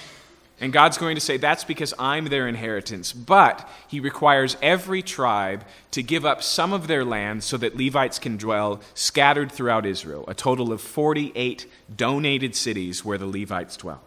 [0.61, 3.13] And God's going to say, That's because I'm their inheritance.
[3.13, 8.19] But He requires every tribe to give up some of their land so that Levites
[8.19, 14.03] can dwell scattered throughout Israel, a total of 48 donated cities where the Levites dwell.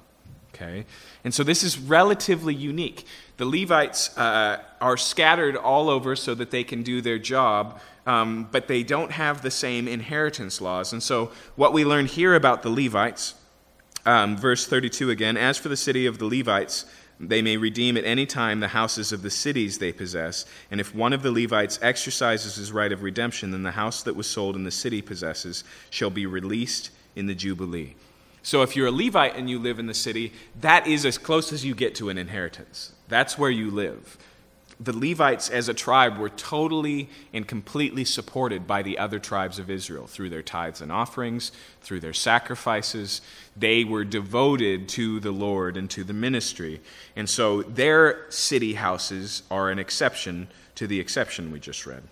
[0.53, 0.85] Okay?
[1.23, 3.05] And so this is relatively unique.
[3.37, 8.47] The Levites uh, are scattered all over so that they can do their job, um,
[8.51, 10.91] but they don't have the same inheritance laws.
[10.93, 13.35] And so what we learn here about the Levites,
[14.05, 16.85] um, verse 32 again, as for the city of the Levites,
[17.19, 20.45] they may redeem at any time the houses of the cities they possess.
[20.69, 24.15] And if one of the Levites exercises his right of redemption, then the house that
[24.15, 27.95] was sold in the city possesses shall be released in the Jubilee.
[28.41, 31.53] So if you're a Levite and you live in the city, that is as close
[31.53, 32.91] as you get to an inheritance.
[33.07, 34.17] That's where you live.
[34.83, 39.69] The Levites as a tribe were totally and completely supported by the other tribes of
[39.69, 43.21] Israel through their tithes and offerings, through their sacrifices.
[43.55, 46.81] They were devoted to the Lord and to the ministry.
[47.15, 52.03] And so their city houses are an exception to the exception we just read.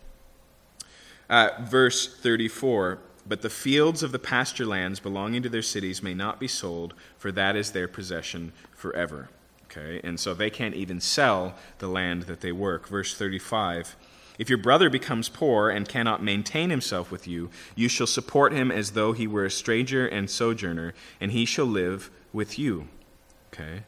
[1.30, 6.16] Uh, verse 34 but the fields of the pasture lands belonging to their cities may
[6.16, 9.30] not be sold, for that is their possession forever.
[9.72, 12.88] Okay, and so they can't even sell the land that they work.
[12.88, 13.96] Verse 35
[14.38, 18.70] If your brother becomes poor and cannot maintain himself with you, you shall support him
[18.70, 22.90] as though he were a stranger and sojourner, and he shall live with you.
[23.54, 23.84] Okay?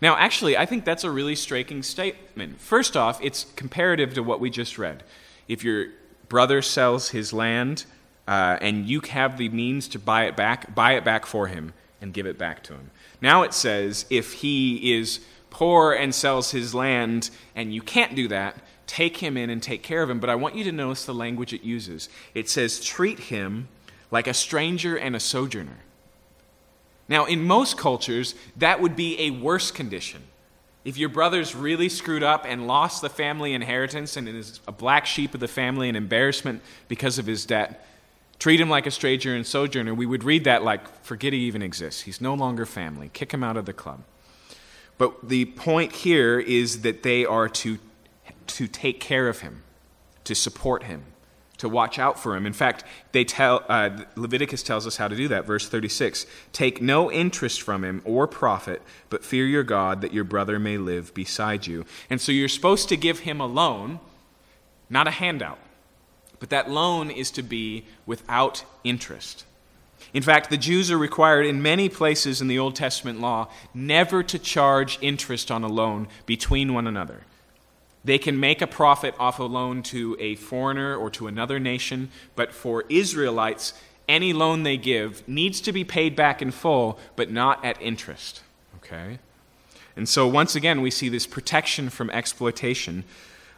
[0.00, 2.60] Now, actually, I think that's a really striking statement.
[2.60, 5.02] First off, it's comparative to what we just read.
[5.48, 5.88] If your
[6.28, 7.84] brother sells his land,
[8.28, 11.72] uh, and you have the means to buy it back, buy it back for him
[12.00, 12.90] and give it back to him.
[13.22, 18.28] Now it says if he is poor and sells his land and you can't do
[18.28, 18.56] that,
[18.86, 20.20] take him in and take care of him.
[20.20, 22.08] But I want you to notice the language it uses.
[22.34, 23.68] It says, treat him
[24.10, 25.78] like a stranger and a sojourner.
[27.08, 30.22] Now, in most cultures, that would be a worse condition.
[30.84, 35.06] If your brother's really screwed up and lost the family inheritance and is a black
[35.06, 37.86] sheep of the family and embarrassment because of his debt,
[38.42, 41.62] treat him like a stranger and sojourner, we would read that like, forget he even
[41.62, 42.00] exists.
[42.00, 43.08] He's no longer family.
[43.12, 44.02] Kick him out of the club.
[44.98, 47.78] But the point here is that they are to,
[48.48, 49.62] to take care of him,
[50.24, 51.04] to support him,
[51.58, 52.44] to watch out for him.
[52.44, 55.46] In fact, they tell, uh, Leviticus tells us how to do that.
[55.46, 60.24] Verse 36 Take no interest from him or profit, but fear your God that your
[60.24, 61.86] brother may live beside you.
[62.10, 64.00] And so you're supposed to give him a loan,
[64.90, 65.60] not a handout
[66.42, 69.44] but that loan is to be without interest.
[70.12, 74.24] In fact, the Jews are required in many places in the Old Testament law never
[74.24, 77.20] to charge interest on a loan between one another.
[78.04, 82.10] They can make a profit off a loan to a foreigner or to another nation,
[82.34, 83.74] but for Israelites,
[84.08, 88.42] any loan they give needs to be paid back in full, but not at interest.
[88.78, 89.20] Okay?
[89.94, 93.04] And so, once again, we see this protection from exploitation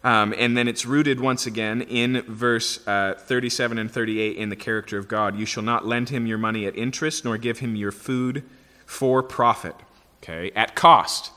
[0.04, 4.56] um, and then it's rooted once again in verse uh, 37 and 38 in the
[4.56, 5.36] character of God.
[5.38, 8.44] You shall not lend him your money at interest, nor give him your food
[8.84, 9.74] for profit.
[10.22, 11.32] Okay, at cost.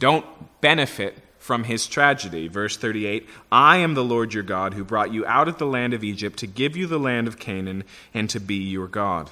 [0.00, 0.26] Don't
[0.60, 2.48] benefit from his tragedy.
[2.48, 5.94] Verse 38 I am the Lord your God who brought you out of the land
[5.94, 9.30] of Egypt to give you the land of Canaan and to be your God.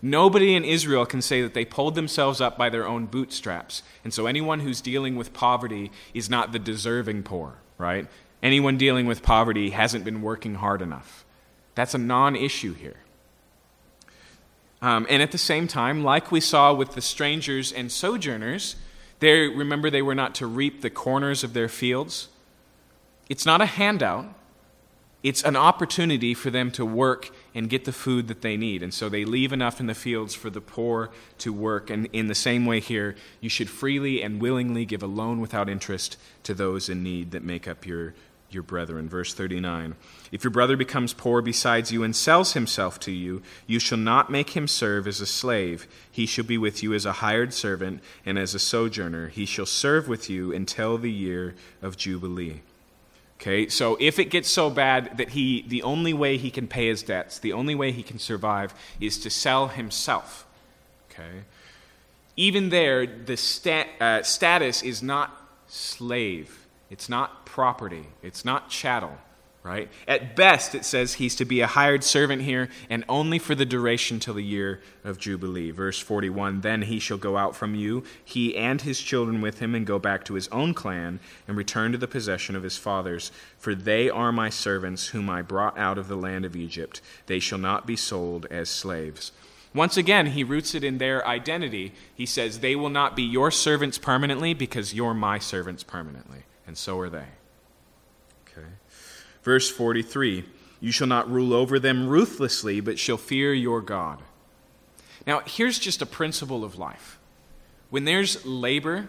[0.00, 3.82] Nobody in Israel can say that they pulled themselves up by their own bootstraps.
[4.04, 8.06] And so anyone who's dealing with poverty is not the deserving poor right?
[8.42, 11.24] Anyone dealing with poverty hasn't been working hard enough.
[11.74, 12.96] That's a non issue here.
[14.82, 18.76] Um, and at the same time, like we saw with the strangers and sojourners,
[19.20, 22.28] they remember they were not to reap the corners of their fields.
[23.30, 24.26] It's not a handout,
[25.22, 28.82] it's an opportunity for them to work and get the food that they need.
[28.82, 31.88] And so they leave enough in the fields for the poor to work.
[31.88, 35.68] And in the same way here, you should freely and willingly give a loan without
[35.68, 38.14] interest to those in need that make up your,
[38.50, 39.08] your brethren.
[39.08, 39.94] Verse 39
[40.32, 44.32] If your brother becomes poor besides you and sells himself to you, you shall not
[44.32, 45.86] make him serve as a slave.
[46.10, 49.28] He shall be with you as a hired servant and as a sojourner.
[49.28, 52.62] He shall serve with you until the year of Jubilee.
[53.44, 56.86] Okay, so if it gets so bad that he, the only way he can pay
[56.86, 58.72] his debts, the only way he can survive
[59.02, 60.46] is to sell himself.
[61.10, 61.42] Okay,
[62.36, 69.18] even there, the stat, uh, status is not slave, it's not property, it's not chattel
[69.64, 69.88] right?
[70.06, 73.64] At best, it says he's to be a hired servant here and only for the
[73.64, 75.70] duration till the year of Jubilee.
[75.70, 79.74] Verse 41 Then he shall go out from you, he and his children with him,
[79.74, 83.32] and go back to his own clan and return to the possession of his fathers.
[83.58, 87.00] For they are my servants, whom I brought out of the land of Egypt.
[87.26, 89.32] They shall not be sold as slaves.
[89.74, 91.94] Once again, he roots it in their identity.
[92.14, 96.44] He says, They will not be your servants permanently because you're my servants permanently.
[96.66, 97.26] And so are they.
[99.44, 100.44] Verse 43
[100.80, 104.20] You shall not rule over them ruthlessly, but shall fear your God.
[105.26, 107.18] Now, here's just a principle of life.
[107.90, 109.08] When there's labor,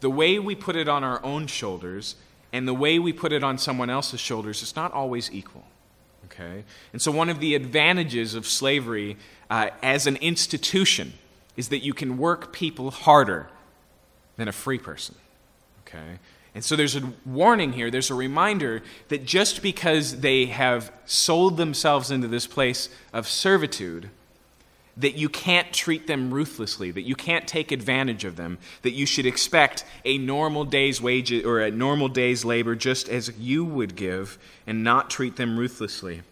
[0.00, 2.16] the way we put it on our own shoulders
[2.52, 5.64] and the way we put it on someone else's shoulders is not always equal.
[6.26, 6.64] Okay?
[6.92, 9.16] And so, one of the advantages of slavery
[9.50, 11.12] uh, as an institution
[11.56, 13.48] is that you can work people harder
[14.36, 15.14] than a free person.
[15.86, 16.18] Okay?
[16.56, 21.58] And so there's a warning here, there's a reminder that just because they have sold
[21.58, 24.08] themselves into this place of servitude,
[24.96, 29.04] that you can't treat them ruthlessly, that you can't take advantage of them, that you
[29.04, 33.94] should expect a normal day's wages or a normal day's labor just as you would
[33.94, 36.22] give and not treat them ruthlessly.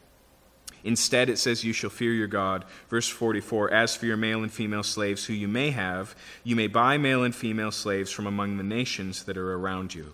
[0.85, 2.64] Instead, it says, You shall fear your God.
[2.89, 6.14] Verse 44 As for your male and female slaves who you may have,
[6.45, 10.12] you may buy male and female slaves from among the nations that are around you.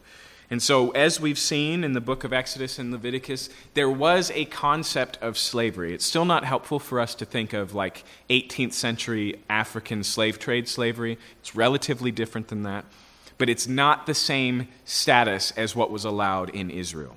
[0.53, 4.47] And so, as we've seen in the book of Exodus and Leviticus, there was a
[4.47, 5.95] concept of slavery.
[5.95, 10.67] It's still not helpful for us to think of like 18th century African slave trade
[10.67, 11.19] slavery.
[11.39, 12.85] It's relatively different than that.
[13.39, 17.17] But it's not the same status as what was allowed in Israel.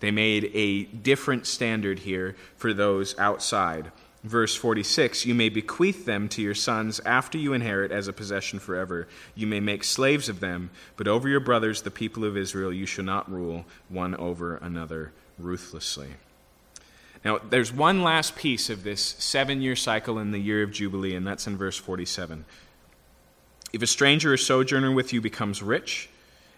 [0.00, 3.90] They made a different standard here for those outside.
[4.22, 8.58] Verse 46 You may bequeath them to your sons after you inherit as a possession
[8.58, 9.06] forever.
[9.34, 12.86] You may make slaves of them, but over your brothers, the people of Israel, you
[12.86, 16.14] shall not rule one over another ruthlessly.
[17.24, 21.14] Now, there's one last piece of this seven year cycle in the year of Jubilee,
[21.14, 22.44] and that's in verse 47.
[23.72, 26.08] If a stranger or sojourner with you becomes rich,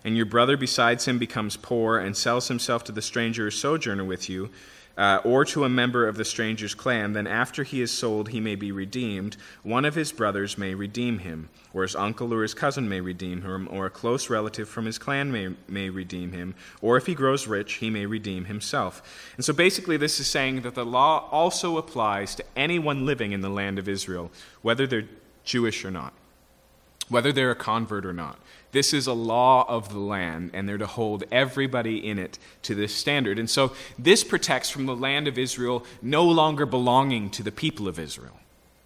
[0.04, 4.04] and your brother besides him becomes poor and sells himself to the stranger or sojourner
[4.04, 4.50] with you,
[4.98, 8.40] uh, or to a member of the stranger's clan, then after he is sold, he
[8.40, 9.36] may be redeemed.
[9.62, 13.42] One of his brothers may redeem him, or his uncle or his cousin may redeem
[13.42, 17.14] him, or a close relative from his clan may, may redeem him, or if he
[17.14, 19.30] grows rich, he may redeem himself.
[19.36, 23.40] And so basically, this is saying that the law also applies to anyone living in
[23.40, 24.32] the land of Israel,
[24.62, 25.08] whether they're
[25.44, 26.12] Jewish or not,
[27.08, 28.36] whether they're a convert or not.
[28.72, 32.74] This is a law of the land, and they're to hold everybody in it to
[32.74, 33.38] this standard.
[33.38, 37.88] And so this protects from the land of Israel no longer belonging to the people
[37.88, 38.38] of Israel.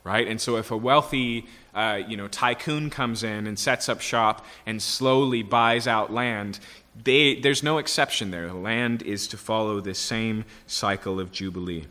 [0.05, 0.27] Right?
[0.27, 4.45] And so if a wealthy uh, you know, tycoon comes in and sets up shop
[4.67, 6.59] and slowly buys out land,
[7.05, 8.49] they, there's no exception there.
[8.49, 11.87] The land is to follow this same cycle of Jubilee.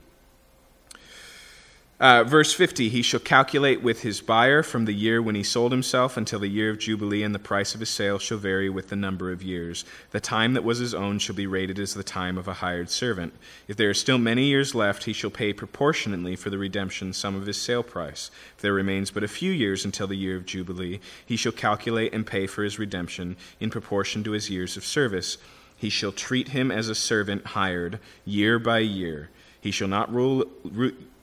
[2.02, 5.72] Uh, verse 50 He shall calculate with his buyer from the year when he sold
[5.72, 8.89] himself until the year of Jubilee, and the price of his sale shall vary with
[8.89, 9.86] the number of years.
[10.10, 12.89] The time that was his own shall be rated as the time of a hired
[12.89, 13.36] servant.
[13.68, 17.36] If there are still many years left, he shall pay proportionately for the redemption some
[17.36, 18.32] of his sale price.
[18.56, 22.16] If there remains but a few years until the year of Jubilee, he shall calculate
[22.16, 25.38] and pay for his redemption in proportion to his years of service.
[25.78, 29.30] He shall treat him as a servant hired year by year.
[29.62, 30.45] He shall not rule,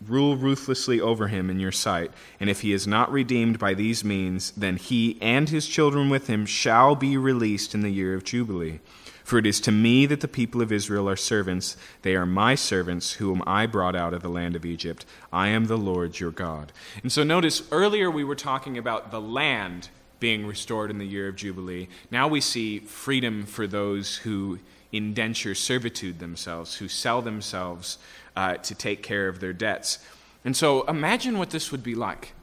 [0.07, 2.11] rule ruthlessly over him in your sight.
[2.39, 6.27] And if he is not redeemed by these means, then he and his children with
[6.27, 8.81] him shall be released in the year of Jubilee.
[9.25, 11.77] For it is to me that the people of Israel are servants.
[12.01, 15.05] They are my servants, whom I brought out of the land of Egypt.
[15.31, 16.73] I am the Lord your God.
[17.03, 21.29] And so notice earlier we were talking about the land being restored in the year
[21.29, 21.89] of Jubilee.
[22.11, 24.61] Now we see freedom for those who
[24.93, 27.99] indenture servitude themselves, who sell themselves
[28.39, 29.99] uh, to take care of their debts.
[30.45, 32.35] And so imagine what this would be like.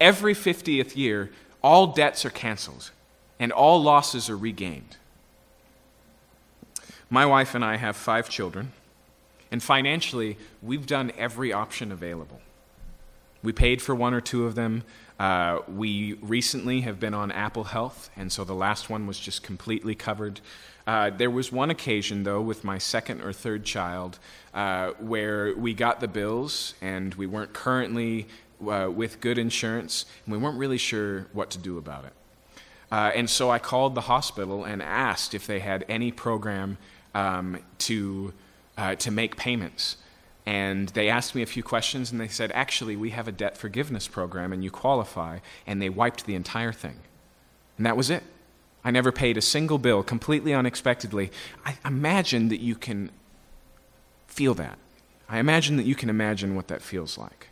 [0.00, 1.30] Every 50th year,
[1.62, 2.90] all debts are canceled
[3.38, 4.96] and all losses are regained.
[7.08, 8.72] My wife and I have five children,
[9.52, 12.40] and financially, we've done every option available.
[13.40, 14.82] We paid for one or two of them.
[15.18, 19.44] Uh, we recently have been on Apple Health, and so the last one was just
[19.44, 20.40] completely covered.
[20.90, 24.18] Uh, there was one occasion, though, with my second or third child,
[24.52, 28.26] uh, where we got the bills and we weren't currently
[28.68, 32.12] uh, with good insurance, and we weren't really sure what to do about it.
[32.90, 36.76] Uh, and so I called the hospital and asked if they had any program
[37.14, 38.34] um, to,
[38.76, 39.96] uh, to make payments.
[40.44, 43.56] And they asked me a few questions, and they said, Actually, we have a debt
[43.56, 45.38] forgiveness program, and you qualify.
[45.68, 46.96] And they wiped the entire thing.
[47.76, 48.24] And that was it.
[48.84, 51.30] I never paid a single bill completely unexpectedly.
[51.64, 53.10] I imagine that you can
[54.26, 54.78] feel that.
[55.28, 57.48] I imagine that you can imagine what that feels like.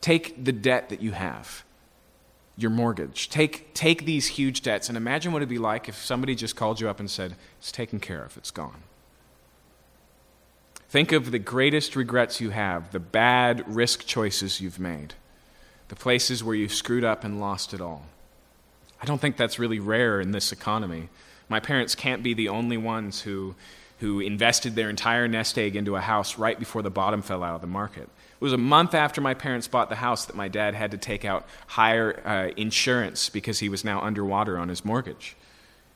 [0.00, 1.64] Take the debt that you have,
[2.56, 3.30] your mortgage.
[3.30, 6.80] Take, take these huge debts and imagine what it'd be like if somebody just called
[6.80, 8.82] you up and said, It's taken care of, it's gone.
[10.88, 15.14] Think of the greatest regrets you have, the bad risk choices you've made,
[15.88, 18.06] the places where you screwed up and lost it all.
[19.04, 21.10] I don't think that's really rare in this economy.
[21.50, 23.54] My parents can't be the only ones who,
[23.98, 27.54] who invested their entire nest egg into a house right before the bottom fell out
[27.54, 28.04] of the market.
[28.04, 30.96] It was a month after my parents bought the house that my dad had to
[30.96, 35.36] take out higher uh, insurance because he was now underwater on his mortgage.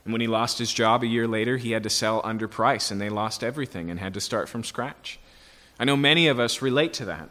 [0.04, 2.90] And when he lost his job a year later, he had to sell under price,
[2.90, 5.18] and they lost everything and had to start from scratch.
[5.80, 7.30] I know many of us relate to that.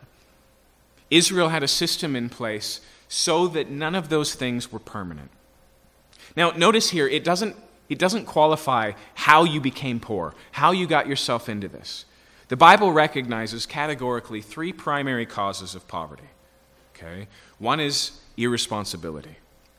[1.11, 5.29] Israel had a system in place so that none of those things were permanent.
[6.37, 7.55] Now, notice here, it doesn't,
[7.89, 12.05] it doesn't qualify how you became poor, how you got yourself into this.
[12.47, 16.29] The Bible recognizes categorically three primary causes of poverty.
[16.95, 17.27] Okay?
[17.57, 19.37] One is irresponsibility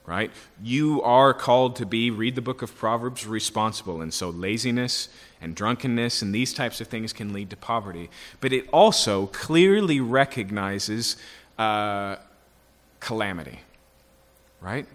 [0.09, 0.31] right?
[0.63, 4.01] You are called to be, read the book of Proverbs, responsible.
[4.01, 8.09] And so laziness and drunkenness and these types of things can lead to poverty.
[8.41, 11.19] But it also clearly recognizes
[11.59, 12.17] uh,
[13.01, 13.61] calamity,
[14.63, 14.87] right?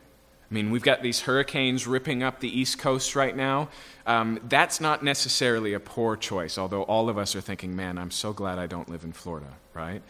[0.49, 3.69] I mean, we've got these hurricanes ripping up the East Coast right now.
[4.05, 8.11] Um, that's not necessarily a poor choice, although all of us are thinking, man, I'm
[8.11, 10.01] so glad I don't live in Florida, right?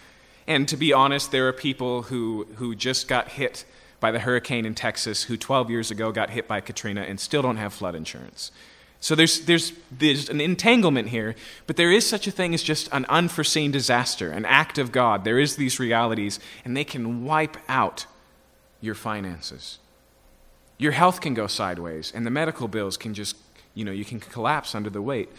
[0.47, 3.65] And to be honest, there are people who, who just got hit
[3.99, 7.41] by the hurricane in Texas who 12 years ago got hit by Katrina and still
[7.41, 8.51] don't have flood insurance.
[8.99, 11.35] So there's, there's, there's an entanglement here,
[11.67, 15.23] but there is such a thing as just an unforeseen disaster, an act of God.
[15.23, 18.05] There is these realities, and they can wipe out
[18.79, 19.79] your finances.
[20.83, 23.37] Your health can go sideways, and the medical bills can just,
[23.73, 25.29] you know, you can collapse under the weight.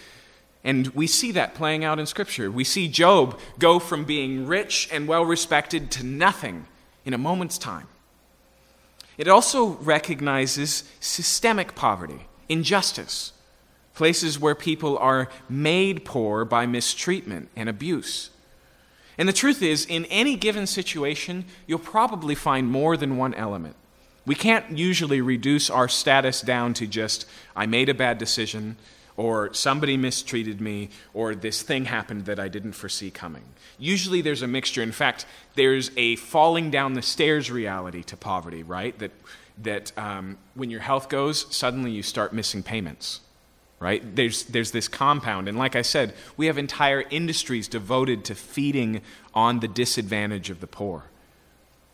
[0.65, 2.51] And we see that playing out in Scripture.
[2.51, 6.65] We see Job go from being rich and well respected to nothing
[7.05, 7.89] in a moment's time.
[9.19, 13.35] It also recognizes systemic poverty, injustice,
[13.93, 18.31] places where people are made poor by mistreatment and abuse.
[19.19, 23.77] And the truth is, in any given situation, you'll probably find more than one element.
[24.27, 28.77] We can't usually reduce our status down to just, I made a bad decision,
[29.17, 33.45] or somebody mistreated me, or this thing happened that I didn't foresee coming.
[33.79, 34.83] Usually there's a mixture.
[34.83, 38.99] In fact, there's a falling down the stairs reality to poverty, right?
[38.99, 39.13] That,
[39.63, 43.21] that um, when your health goes, suddenly you start missing payments,
[43.79, 44.17] right?
[44.17, 45.49] There's, there's this compound.
[45.49, 49.03] And like I said, we have entire industries devoted to feeding
[49.35, 51.05] on the disadvantage of the poor.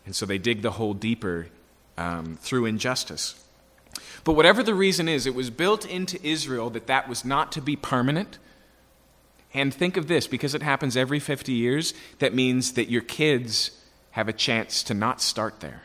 [0.05, 1.47] And so they dig the hole deeper
[1.97, 3.35] um, through injustice.
[4.23, 7.61] But whatever the reason is, it was built into Israel that that was not to
[7.61, 8.37] be permanent.
[9.53, 13.71] And think of this because it happens every 50 years, that means that your kids
[14.11, 15.83] have a chance to not start there.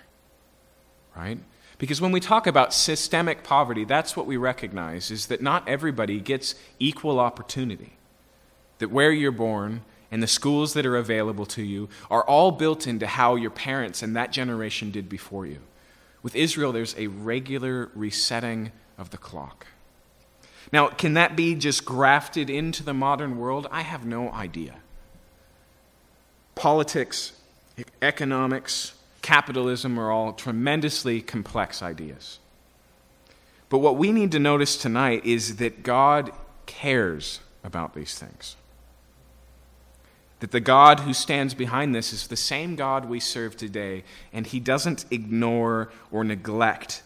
[1.16, 1.38] Right?
[1.78, 6.20] Because when we talk about systemic poverty, that's what we recognize is that not everybody
[6.20, 7.92] gets equal opportunity.
[8.78, 12.86] That where you're born and the schools that are available to you are all built
[12.86, 15.58] into how your parents and that generation did before you.
[16.26, 19.68] With Israel, there's a regular resetting of the clock.
[20.72, 23.68] Now, can that be just grafted into the modern world?
[23.70, 24.74] I have no idea.
[26.56, 27.30] Politics,
[28.02, 32.40] economics, capitalism are all tremendously complex ideas.
[33.68, 36.32] But what we need to notice tonight is that God
[36.66, 38.56] cares about these things.
[40.40, 44.46] That the God who stands behind this is the same God we serve today, and
[44.46, 47.02] he doesn't ignore or neglect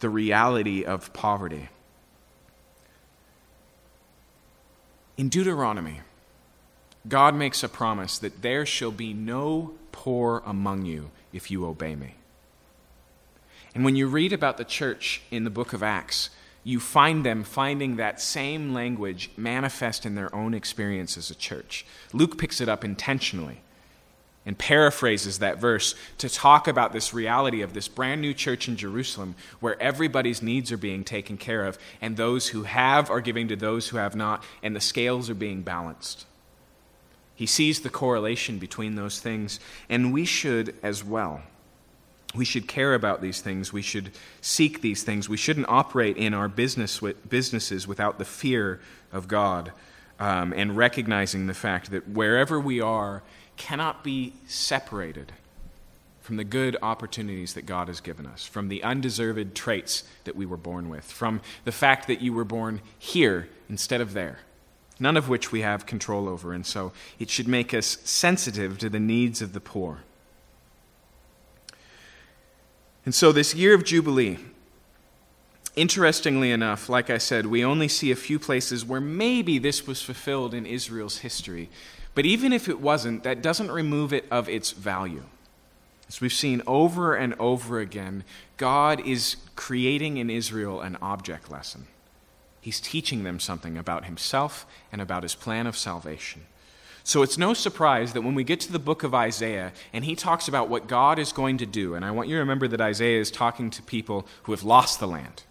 [0.00, 1.70] the reality of poverty.
[5.16, 6.00] In Deuteronomy,
[7.08, 11.94] God makes a promise that there shall be no poor among you if you obey
[11.94, 12.16] me.
[13.74, 16.30] And when you read about the church in the book of Acts,
[16.64, 21.84] you find them finding that same language manifest in their own experience as a church.
[22.12, 23.60] Luke picks it up intentionally
[24.46, 28.76] and paraphrases that verse to talk about this reality of this brand new church in
[28.76, 33.48] Jerusalem where everybody's needs are being taken care of, and those who have are giving
[33.48, 36.26] to those who have not, and the scales are being balanced.
[37.34, 41.42] He sees the correlation between those things, and we should as well.
[42.34, 43.72] We should care about these things.
[43.72, 44.10] We should
[44.40, 45.28] seek these things.
[45.28, 48.80] We shouldn't operate in our business businesses without the fear
[49.12, 49.72] of God
[50.18, 53.22] um, and recognizing the fact that wherever we are
[53.56, 55.32] cannot be separated
[56.20, 60.46] from the good opportunities that God has given us, from the undeserved traits that we
[60.46, 64.38] were born with, from the fact that you were born here instead of there,
[64.98, 66.54] none of which we have control over.
[66.54, 70.00] And so it should make us sensitive to the needs of the poor.
[73.04, 74.38] And so, this year of Jubilee,
[75.76, 80.00] interestingly enough, like I said, we only see a few places where maybe this was
[80.00, 81.68] fulfilled in Israel's history.
[82.14, 85.24] But even if it wasn't, that doesn't remove it of its value.
[86.08, 88.24] As we've seen over and over again,
[88.56, 91.86] God is creating in Israel an object lesson.
[92.60, 96.42] He's teaching them something about himself and about his plan of salvation.
[97.06, 100.16] So it's no surprise that when we get to the book of Isaiah and he
[100.16, 102.80] talks about what God is going to do, and I want you to remember that
[102.80, 105.42] Isaiah is talking to people who have lost the land,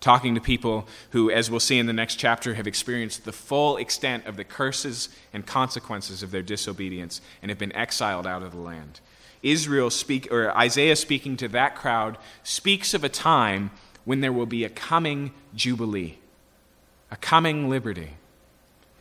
[0.00, 3.78] talking to people who, as we'll see in the next chapter, have experienced the full
[3.78, 8.52] extent of the curses and consequences of their disobedience and have been exiled out of
[8.52, 9.00] the land.
[9.42, 13.70] Israel speak or Isaiah speaking to that crowd speaks of a time
[14.04, 16.18] when there will be a coming jubilee,
[17.10, 18.18] a coming liberty.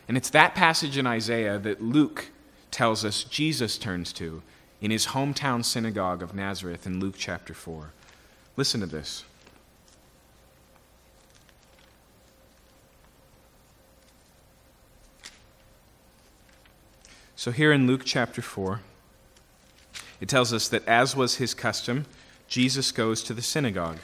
[0.10, 2.32] And it's that passage in Isaiah that Luke
[2.72, 4.42] tells us Jesus turns to
[4.82, 7.92] in his hometown synagogue of Nazareth in Luke chapter 4.
[8.58, 9.24] Listen to this.
[17.36, 18.82] So, here in Luke chapter 4,
[20.20, 22.08] it tells us that as was his custom,
[22.48, 24.00] Jesus goes to the synagogue.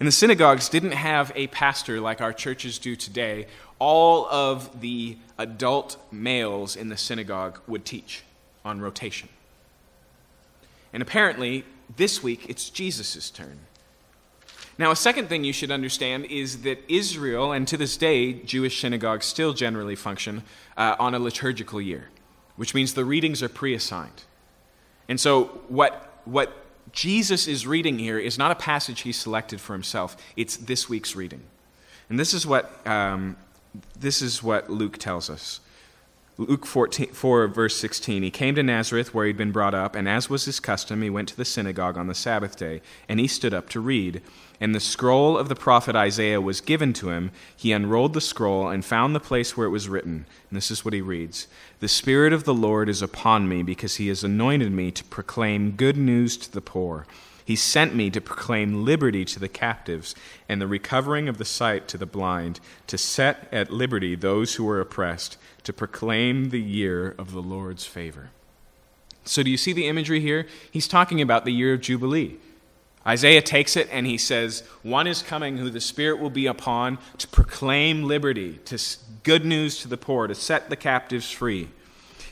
[0.00, 3.46] And the synagogues didn't have a pastor like our churches do today.
[3.84, 8.22] All of the adult males in the synagogue would teach
[8.64, 9.28] on rotation.
[10.94, 13.58] And apparently, this week, it's Jesus' turn.
[14.78, 18.80] Now, a second thing you should understand is that Israel, and to this day, Jewish
[18.80, 20.44] synagogues still generally function
[20.78, 22.08] uh, on a liturgical year,
[22.56, 24.22] which means the readings are pre assigned.
[25.10, 26.56] And so, what, what
[26.90, 31.14] Jesus is reading here is not a passage he selected for himself, it's this week's
[31.14, 31.42] reading.
[32.08, 33.36] And this is what, um,
[33.98, 35.60] this is what Luke tells us.
[36.36, 38.24] Luke 14, 4, verse 16.
[38.24, 41.08] He came to Nazareth where he'd been brought up, and as was his custom, he
[41.08, 44.20] went to the synagogue on the Sabbath day, and he stood up to read.
[44.60, 47.30] And the scroll of the prophet Isaiah was given to him.
[47.56, 50.26] He unrolled the scroll and found the place where it was written.
[50.50, 51.46] And this is what he reads
[51.78, 55.72] The Spirit of the Lord is upon me, because he has anointed me to proclaim
[55.72, 57.06] good news to the poor.
[57.44, 60.14] He sent me to proclaim liberty to the captives
[60.48, 64.68] and the recovering of the sight to the blind, to set at liberty those who
[64.68, 68.30] are oppressed, to proclaim the year of the Lord's favor.
[69.24, 70.46] So, do you see the imagery here?
[70.70, 72.36] He's talking about the year of Jubilee.
[73.06, 76.98] Isaiah takes it and he says, One is coming who the Spirit will be upon
[77.18, 78.78] to proclaim liberty, to
[79.22, 81.68] good news to the poor, to set the captives free.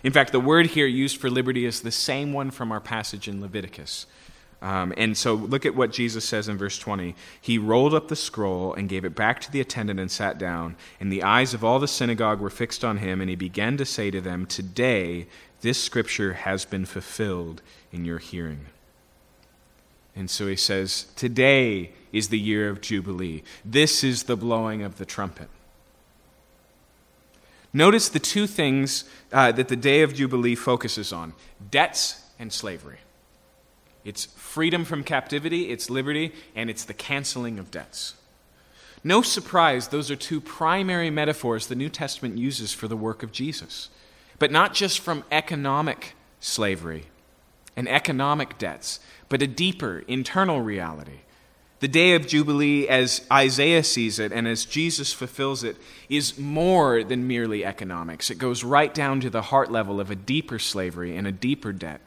[0.03, 3.29] In fact, the word here used for liberty is the same one from our passage
[3.29, 4.07] in Leviticus.
[4.63, 7.17] Um, and so look at what Jesus says in verse 20.
[7.41, 10.77] He rolled up the scroll and gave it back to the attendant and sat down.
[11.01, 13.85] And the eyes of all the synagogue were fixed on him, and he began to
[13.85, 15.27] say to them, Today
[15.63, 17.61] this scripture has been fulfilled
[17.91, 18.67] in your hearing.
[20.15, 23.43] And so he says, Today is the year of Jubilee.
[23.65, 25.49] This is the blowing of the trumpet.
[27.73, 31.33] Notice the two things uh, that the day of Jubilee focuses on
[31.71, 32.99] debts and slavery.
[34.05, 38.15] It's freedom from captivity, it's liberty, and it's the canceling of debts.
[39.05, 43.33] No surprise, those are two primary metaphors the New Testament uses for the work of
[43.33, 43.91] Jesus.
[44.39, 47.07] But not just from economic slavery
[47.77, 51.21] and economic debts, but a deeper internal reality.
[51.81, 55.77] The day of Jubilee, as Isaiah sees it and as Jesus fulfills it,
[56.09, 58.31] is more than merely economics.
[58.31, 61.73] It goes right down to the heart level of a deeper slavery and a deeper
[61.73, 62.01] debt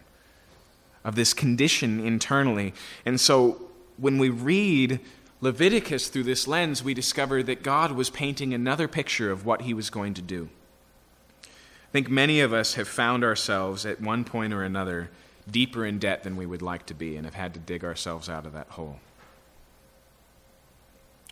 [1.06, 2.74] of this condition internally.
[3.06, 5.00] And so when we read
[5.40, 9.74] Leviticus through this lens, we discover that God was painting another picture of what he
[9.74, 10.50] was going to do.
[11.44, 15.12] I think many of us have found ourselves at one point or another
[15.50, 18.28] deeper in debt than we would like to be and have had to dig ourselves
[18.28, 19.00] out of that hole.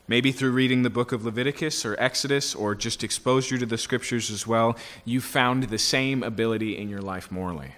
[0.07, 4.29] Maybe through reading the book of Leviticus or Exodus or just exposure to the scriptures
[4.29, 7.71] as well, you found the same ability in your life morally.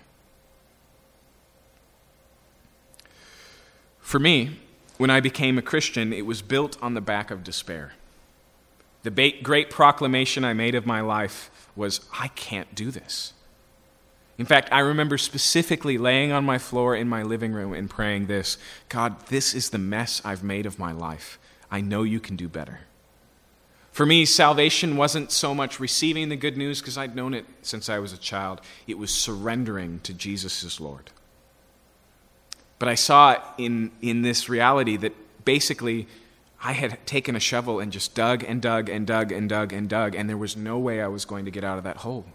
[4.05, 4.59] For me,
[4.97, 7.93] when I became a Christian, it was built on the back of despair.
[9.01, 13.33] The great proclamation I made of my life was I can't do this.
[14.37, 18.27] In fact, I remember specifically laying on my floor in my living room and praying
[18.27, 21.39] this God, this is the mess I've made of my life.
[21.71, 22.81] I know you can do better.
[23.91, 27.89] For me, salvation wasn't so much receiving the good news because I'd known it since
[27.89, 31.09] I was a child, it was surrendering to Jesus as Lord.
[32.79, 35.13] But I saw in, in this reality that
[35.45, 36.07] basically
[36.61, 39.87] I had taken a shovel and just dug and dug and dug and dug and
[39.87, 42.25] dug, and there was no way I was going to get out of that hole.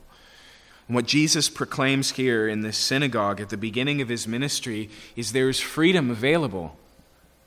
[0.86, 5.32] And what Jesus proclaims here in this synagogue at the beginning of his ministry is
[5.32, 6.76] there's freedom available.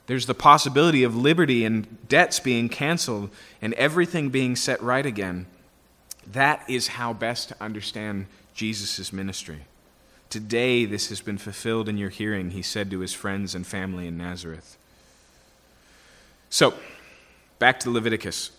[0.07, 3.29] There's the possibility of liberty and debts being canceled
[3.61, 5.45] and everything being set right again.
[6.27, 9.61] That is how best to understand Jesus' ministry.
[10.33, 14.07] Today, this has been fulfilled in your hearing, he said to his friends and family
[14.07, 14.79] in Nazareth.
[16.49, 16.73] So,
[17.59, 18.49] back to Leviticus.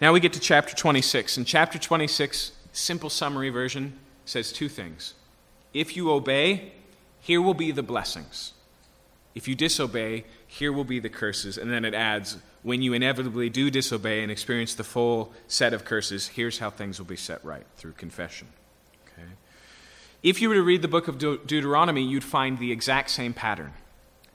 [0.00, 1.36] Now we get to chapter 26.
[1.36, 5.12] In chapter 26, simple summary version says two things.
[5.74, 6.72] If you obey,
[7.20, 8.54] here will be the blessings.
[9.34, 11.58] If you disobey, here will be the curses.
[11.58, 15.84] And then it adds, when you inevitably do disobey and experience the full set of
[15.84, 18.48] curses, here's how things will be set right through confession.
[20.22, 23.32] If you were to read the book of De- Deuteronomy, you'd find the exact same
[23.32, 23.72] pattern.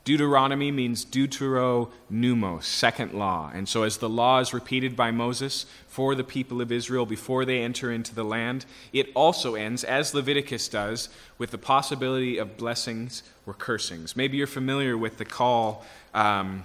[0.04, 3.52] Deuteronomy means deutero pneumos, second law.
[3.54, 7.44] And so, as the law is repeated by Moses for the people of Israel before
[7.44, 11.10] they enter into the land, it also ends, as Leviticus does,
[11.40, 14.16] with the possibility of blessings or cursings.
[14.16, 15.86] Maybe you're familiar with the call.
[16.14, 16.64] Um,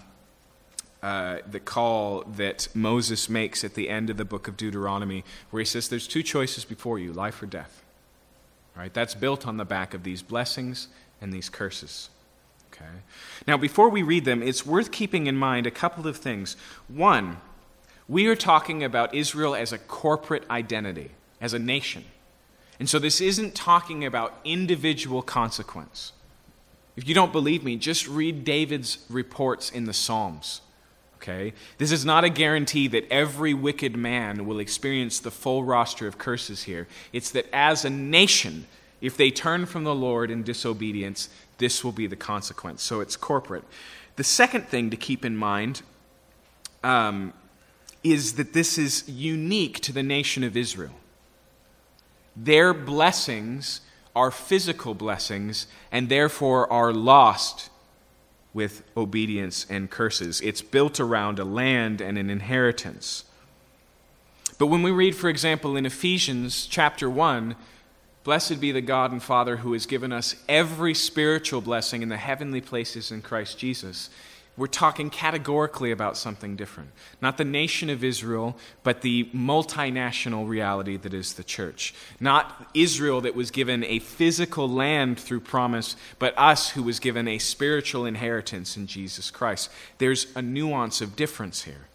[1.03, 5.61] uh, the call that Moses makes at the end of the book of Deuteronomy, where
[5.61, 7.80] he says, There's two choices before you life or death.
[8.77, 10.89] Right, that's built on the back of these blessings
[11.21, 12.09] and these curses.
[12.73, 12.85] Okay?
[13.47, 16.57] Now, before we read them, it's worth keeping in mind a couple of things.
[16.89, 17.39] One,
[18.09, 21.11] we are talking about Israel as a corporate identity,
[21.41, 22.05] as a nation.
[22.79, 26.13] And so this isn't talking about individual consequence.
[26.97, 30.63] If you don't believe me, just read David's reports in the Psalms.
[31.21, 31.53] Okay?
[31.77, 36.17] This is not a guarantee that every wicked man will experience the full roster of
[36.17, 36.89] curses here.
[37.13, 38.67] It's that as a nation,
[39.03, 42.83] if they turn from the Lord in disobedience, this will be the consequence.
[42.83, 43.65] So it's corporate.
[44.17, 45.83] The second thing to keep in mind
[46.83, 47.35] um,
[48.03, 50.95] is that this is unique to the nation of Israel.
[52.35, 53.83] Their blessings
[54.17, 57.69] are physical blessings and therefore are lost
[58.53, 60.41] with obedience and curses.
[60.41, 63.25] It's built around a land and an inheritance.
[64.59, 67.55] But when we read, for example, in Ephesians chapter 1,
[68.23, 72.19] Blessed be the God and Father who has given us every spiritual blessing in the
[72.19, 74.11] heavenly places in Christ Jesus.
[74.61, 76.91] We're talking categorically about something different.
[77.23, 81.95] Not the nation of Israel, but the multinational reality that is the church.
[82.21, 87.27] Not Israel that was given a physical land through promise, but us who was given
[87.27, 89.71] a spiritual inheritance in Jesus Christ.
[89.97, 91.87] There's a nuance of difference here.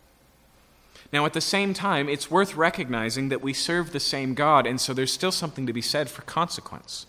[1.13, 4.82] Now, at the same time, it's worth recognizing that we serve the same God, and
[4.82, 7.05] so there's still something to be said for consequence.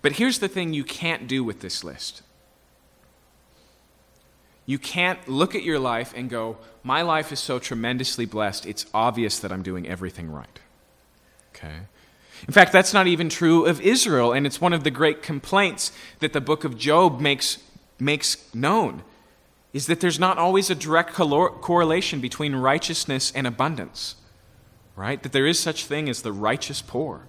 [0.00, 2.21] But here's the thing you can't do with this list
[4.66, 8.86] you can't look at your life and go, My life is so tremendously blessed, it's
[8.94, 10.60] obvious that I'm doing everything right.
[11.54, 11.80] Okay?
[12.46, 15.92] In fact, that's not even true of Israel, and it's one of the great complaints
[16.18, 17.58] that the book of Job makes,
[18.00, 19.02] makes known
[19.72, 24.16] is that there's not always a direct correlation between righteousness and abundance,
[24.96, 25.22] right?
[25.22, 27.22] That there is such thing as the righteous poor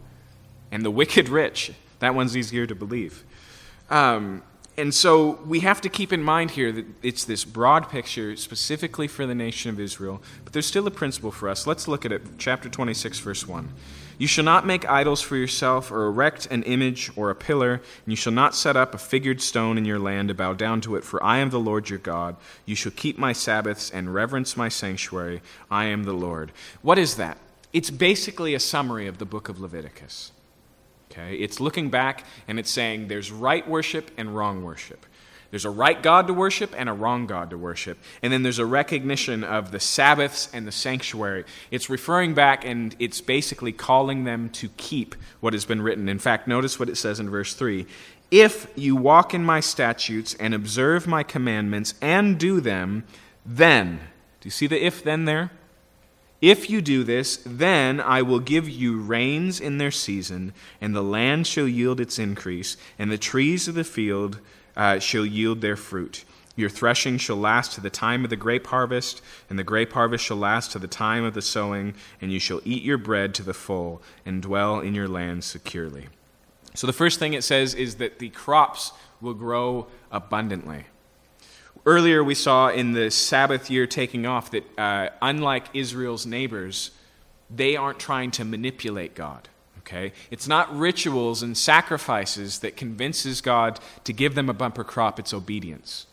[0.72, 1.72] and the wicked rich.
[2.00, 3.24] That one's easier to believe.
[3.90, 4.44] Um,
[4.78, 9.08] and so we have to keep in mind here that it's this broad picture specifically
[9.08, 11.68] for the nation of Israel, but there's still a principle for us.
[11.68, 13.70] Let's look at it, chapter 26, verse 1.
[14.18, 17.82] You shall not make idols for yourself, or erect an image or a pillar, and
[18.08, 20.96] you shall not set up a figured stone in your land to bow down to
[20.96, 22.36] it, for I am the Lord your God.
[22.66, 25.42] You shall keep my Sabbaths and reverence my sanctuary.
[25.72, 26.52] I am the Lord.
[26.82, 27.38] What is that?
[27.74, 30.32] It's basically a summary of the book of Leviticus.
[31.14, 31.36] Okay?
[31.36, 35.06] It's looking back and it's saying there's right worship and wrong worship.
[35.52, 38.00] There's a right God to worship and a wrong God to worship.
[38.24, 41.46] And then there's a recognition of the Sabbaths and the sanctuary.
[41.70, 46.10] It's referring back and it's basically calling them to keep what has been written.
[46.10, 47.86] In fact, notice what it says in verse 3
[48.32, 53.04] If you walk in my statutes and observe my commandments and do them,
[53.46, 54.00] then,
[54.42, 55.52] do you see the if then there?
[56.44, 61.02] If you do this, then I will give you rains in their season, and the
[61.02, 64.40] land shall yield its increase, and the trees of the field
[64.76, 66.26] uh, shall yield their fruit.
[66.58, 70.26] Your threshing shall last to the time of the grape harvest, and the grape harvest
[70.26, 73.44] shall last to the time of the sowing, and you shall eat your bread to
[73.44, 76.10] the full, and dwell in your land securely.
[76.74, 78.92] So, the first thing it says is that the crops
[79.22, 80.88] will grow abundantly.
[81.86, 86.92] Earlier, we saw in the Sabbath year taking off that, uh, unlike Israel's neighbors,
[87.50, 89.50] they aren't trying to manipulate God.
[89.80, 90.14] Okay?
[90.32, 95.34] It's not rituals and sacrifices that convinces God to give them a bumper crop, it's
[95.34, 96.08] obedience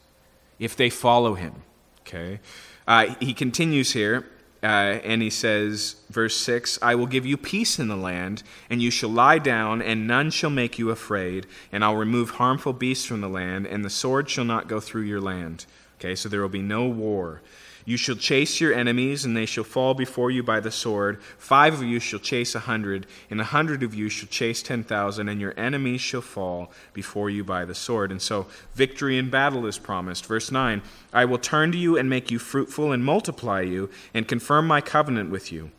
[0.58, 1.62] if they follow him.
[2.00, 2.40] Okay?
[2.86, 4.26] Uh, he continues here,
[4.62, 4.66] uh,
[5.04, 8.90] and he says, verse 6 I will give you peace in the land, and you
[8.90, 13.20] shall lie down, and none shall make you afraid, and I'll remove harmful beasts from
[13.20, 15.66] the land, and the sword shall not go through your land.
[15.98, 17.42] Okay, so there will be no war.
[17.90, 21.20] You shall chase your enemies, and they shall fall before you by the sword.
[21.38, 24.84] Five of you shall chase a hundred, and a hundred of you shall chase ten
[24.84, 28.12] thousand, and your enemies shall fall before you by the sword.
[28.12, 30.26] And so victory in battle is promised.
[30.26, 30.82] Verse 9
[31.12, 34.80] I will turn to you and make you fruitful and multiply you, and confirm my
[34.80, 35.72] covenant with you.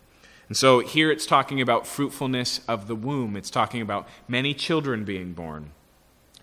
[0.50, 5.06] And so here it's talking about fruitfulness of the womb, it's talking about many children
[5.06, 5.72] being born.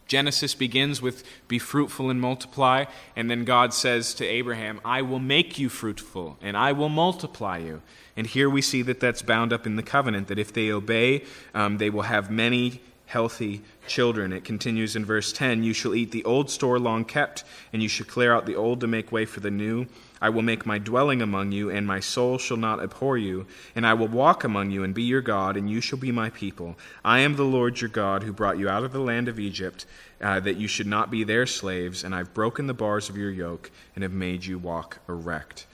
[0.08, 5.18] Genesis begins with be fruitful and multiply, and then God says to Abraham, I will
[5.18, 7.82] make you fruitful and I will multiply you.
[8.16, 11.24] And here we see that that's bound up in the covenant, that if they obey,
[11.54, 14.32] um, they will have many healthy children.
[14.32, 17.88] It continues in verse 10 You shall eat the old store long kept, and you
[17.88, 19.86] shall clear out the old to make way for the new.
[20.20, 23.46] I will make my dwelling among you, and my soul shall not abhor you.
[23.74, 26.30] And I will walk among you and be your God, and you shall be my
[26.30, 26.76] people.
[27.04, 29.86] I am the Lord your God, who brought you out of the land of Egypt,
[30.20, 32.02] uh, that you should not be their slaves.
[32.04, 35.66] And I've broken the bars of your yoke, and have made you walk erect.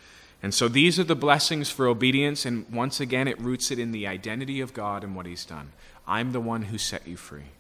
[0.43, 3.93] And so these are the blessings for obedience, and once again, it roots it in
[3.93, 5.73] the identity of God and what He's done.
[6.07, 7.54] I'm the one who set you free.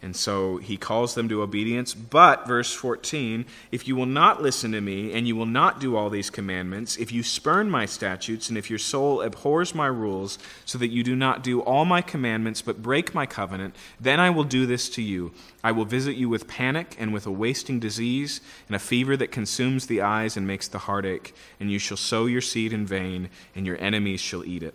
[0.00, 1.92] And so he calls them to obedience.
[1.92, 5.96] But, verse 14, if you will not listen to me, and you will not do
[5.96, 10.38] all these commandments, if you spurn my statutes, and if your soul abhors my rules,
[10.64, 14.30] so that you do not do all my commandments, but break my covenant, then I
[14.30, 15.32] will do this to you.
[15.64, 19.32] I will visit you with panic, and with a wasting disease, and a fever that
[19.32, 22.86] consumes the eyes and makes the heart ache, and you shall sow your seed in
[22.86, 24.74] vain, and your enemies shall eat it.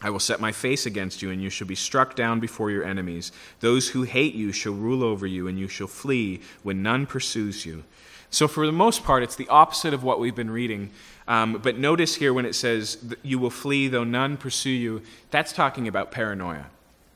[0.00, 2.84] I will set my face against you, and you shall be struck down before your
[2.84, 3.32] enemies.
[3.60, 7.66] Those who hate you shall rule over you, and you shall flee when none pursues
[7.66, 7.82] you.
[8.30, 10.90] So, for the most part, it's the opposite of what we've been reading.
[11.26, 15.52] Um, but notice here when it says, You will flee though none pursue you, that's
[15.52, 16.66] talking about paranoia.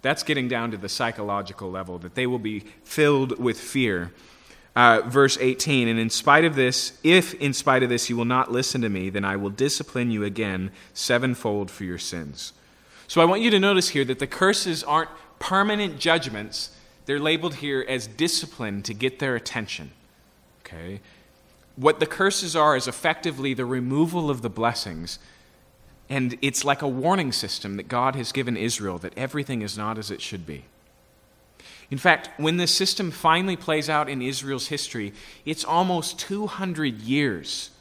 [0.00, 4.12] That's getting down to the psychological level, that they will be filled with fear.
[4.74, 8.24] Uh, verse 18, and in spite of this, if in spite of this you will
[8.24, 12.54] not listen to me, then I will discipline you again sevenfold for your sins.
[13.12, 16.70] So I want you to notice here that the curses aren't permanent judgments,
[17.04, 19.90] they're labeled here as discipline to get their attention.
[20.64, 21.02] Okay?
[21.76, 25.18] What the curses are is effectively the removal of the blessings.
[26.08, 29.98] And it's like a warning system that God has given Israel that everything is not
[29.98, 30.64] as it should be.
[31.90, 35.12] In fact, when this system finally plays out in Israel's history,
[35.44, 37.71] it's almost 200 years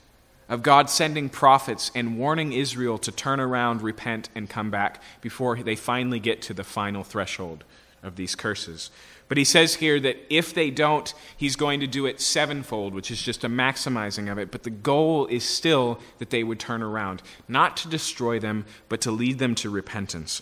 [0.51, 5.55] of God sending prophets and warning Israel to turn around, repent, and come back before
[5.55, 7.63] they finally get to the final threshold
[8.03, 8.91] of these curses.
[9.29, 13.09] But he says here that if they don't, he's going to do it sevenfold, which
[13.09, 14.51] is just a maximizing of it.
[14.51, 18.99] But the goal is still that they would turn around, not to destroy them, but
[19.01, 20.41] to lead them to repentance.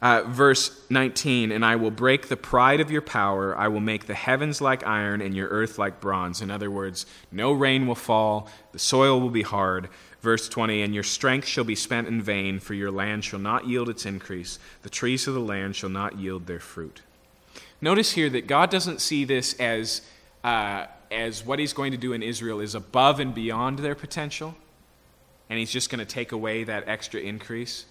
[0.00, 3.56] Uh, verse 19, and I will break the pride of your power.
[3.56, 6.40] I will make the heavens like iron and your earth like bronze.
[6.40, 9.88] In other words, no rain will fall, the soil will be hard.
[10.20, 13.66] Verse 20, and your strength shall be spent in vain, for your land shall not
[13.66, 14.58] yield its increase.
[14.82, 17.02] The trees of the land shall not yield their fruit.
[17.80, 20.02] Notice here that God doesn't see this as,
[20.42, 24.56] uh, as what he's going to do in Israel is above and beyond their potential,
[25.48, 27.84] and he's just going to take away that extra increase.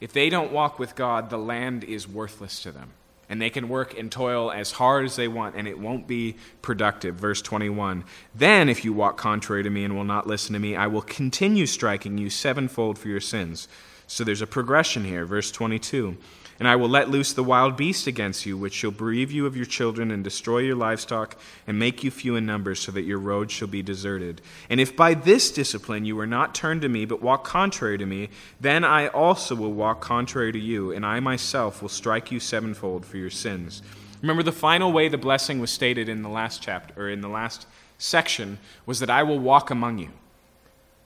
[0.00, 2.90] If they don't walk with God, the land is worthless to them.
[3.28, 6.36] And they can work and toil as hard as they want, and it won't be
[6.62, 7.16] productive.
[7.16, 10.76] Verse 21 Then, if you walk contrary to me and will not listen to me,
[10.76, 13.66] I will continue striking you sevenfold for your sins.
[14.06, 15.24] So there's a progression here.
[15.24, 16.16] Verse 22
[16.58, 19.56] and I will let loose the wild beast against you, which shall bereave you of
[19.56, 21.36] your children and destroy your livestock
[21.66, 24.40] and make you few in numbers, so that your roads shall be deserted.
[24.70, 28.06] And if by this discipline you are not turned to me, but walk contrary to
[28.06, 28.30] me,
[28.60, 33.04] then I also will walk contrary to you, and I myself will strike you sevenfold
[33.04, 33.82] for your sins.
[34.22, 37.28] Remember, the final way the blessing was stated in the last chapter, or in the
[37.28, 37.66] last
[37.98, 40.10] section, was that I will walk among you.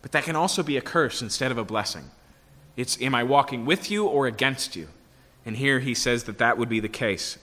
[0.02, 2.04] But that can also be a curse instead of a blessing.
[2.76, 4.88] It's, am I walking with you or against you?
[5.50, 7.36] And here he says that that would be the case.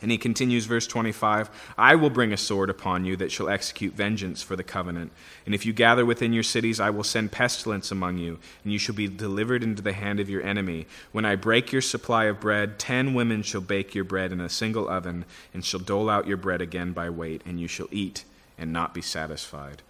[0.00, 3.92] And he continues, verse 25 I will bring a sword upon you that shall execute
[3.92, 5.12] vengeance for the covenant.
[5.44, 8.78] And if you gather within your cities, I will send pestilence among you, and you
[8.78, 10.86] shall be delivered into the hand of your enemy.
[11.12, 14.48] When I break your supply of bread, ten women shall bake your bread in a
[14.48, 18.24] single oven, and shall dole out your bread again by weight, and you shall eat
[18.56, 19.82] and not be satisfied.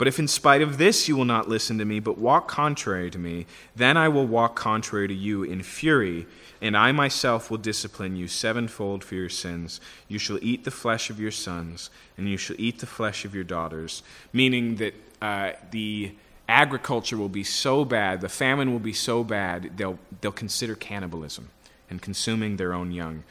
[0.00, 3.10] But if in spite of this you will not listen to me, but walk contrary
[3.10, 3.44] to me,
[3.76, 6.26] then I will walk contrary to you in fury,
[6.62, 9.78] and I myself will discipline you sevenfold for your sins.
[10.08, 13.34] You shall eat the flesh of your sons, and you shall eat the flesh of
[13.34, 14.02] your daughters.
[14.32, 16.12] Meaning that uh, the
[16.48, 21.50] agriculture will be so bad, the famine will be so bad, they'll, they'll consider cannibalism
[21.90, 23.22] and consuming their own young.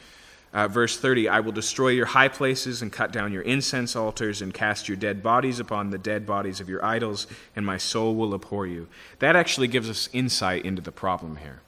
[0.52, 4.42] Uh, verse 30 I will destroy your high places and cut down your incense altars
[4.42, 8.14] and cast your dead bodies upon the dead bodies of your idols, and my soul
[8.14, 8.88] will abhor you.
[9.20, 11.60] That actually gives us insight into the problem here.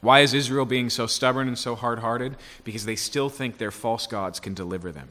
[0.00, 2.36] Why is Israel being so stubborn and so hard hearted?
[2.62, 5.08] Because they still think their false gods can deliver them,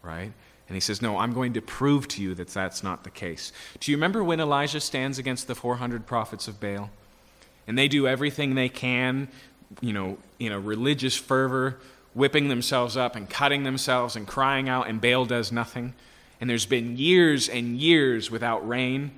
[0.00, 0.32] right?
[0.68, 3.52] And he says, No, I'm going to prove to you that that's not the case.
[3.80, 6.90] Do you remember when Elijah stands against the 400 prophets of Baal?
[7.66, 9.28] And they do everything they can,
[9.80, 11.78] you know, in a religious fervor
[12.14, 15.94] whipping themselves up and cutting themselves and crying out, and Baal does nothing.
[16.40, 19.12] And there's been years and years without rain.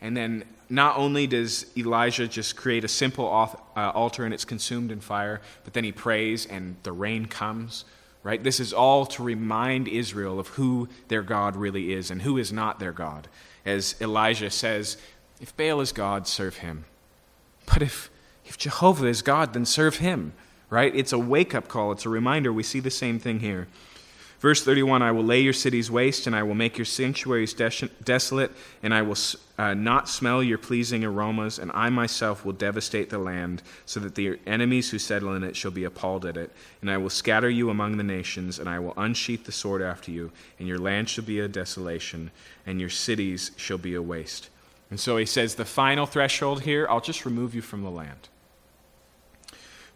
[0.00, 4.92] And then not only does Elijah just create a simple uh, altar and it's consumed
[4.92, 7.84] in fire, but then he prays and the rain comes.
[8.22, 8.42] Right?
[8.42, 12.52] This is all to remind Israel of who their God really is and who is
[12.52, 13.28] not their God.
[13.64, 14.98] As Elijah says,
[15.40, 16.84] if Baal is God, serve him.
[17.66, 18.10] But if,
[18.44, 20.32] if Jehovah is God, then serve him
[20.70, 20.94] right?
[20.94, 22.52] It's a wake up call, it's a reminder.
[22.52, 23.68] We see the same thing here.
[24.40, 27.88] Verse 31 I will lay your cities waste, and I will make your sanctuaries des-
[28.04, 28.52] desolate,
[28.84, 29.16] and I will
[29.58, 34.14] uh, not smell your pleasing aromas, and I myself will devastate the land, so that
[34.14, 36.52] the enemies who settle in it shall be appalled at it.
[36.80, 40.12] And I will scatter you among the nations, and I will unsheath the sword after
[40.12, 42.30] you, and your land shall be a desolation,
[42.64, 44.50] and your cities shall be a waste.
[44.88, 48.28] And so he says, the final threshold here I'll just remove you from the land.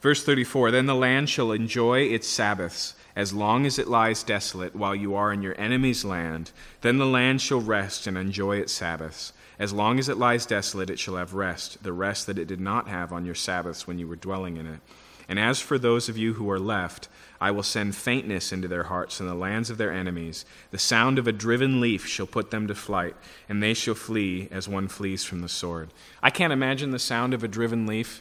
[0.03, 4.74] Verse 34 Then the land shall enjoy its Sabbaths as long as it lies desolate
[4.74, 6.50] while you are in your enemy's land.
[6.80, 9.32] Then the land shall rest and enjoy its Sabbaths.
[9.59, 12.61] As long as it lies desolate, it shall have rest, the rest that it did
[12.61, 14.80] not have on your Sabbaths when you were dwelling in it.
[15.28, 17.09] And as for those of you who are left,
[17.40, 20.44] I will send faintness into their hearts in the lands of their enemies.
[20.72, 23.14] The sound of a driven leaf shall put them to flight,
[23.48, 25.90] and they shall flee as one flees from the sword.
[26.22, 28.20] I can't imagine the sound of a driven leaf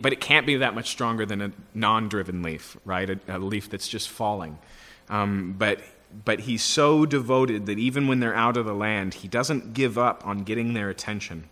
[0.00, 3.10] but it can't be that much stronger than a non driven leaf, right?
[3.10, 4.58] A, a, leaf that's just falling.
[5.08, 5.80] Um, but,
[6.24, 9.98] but he's so devoted that even when they're out of the land, he doesn't give
[9.98, 11.48] up on getting their attention.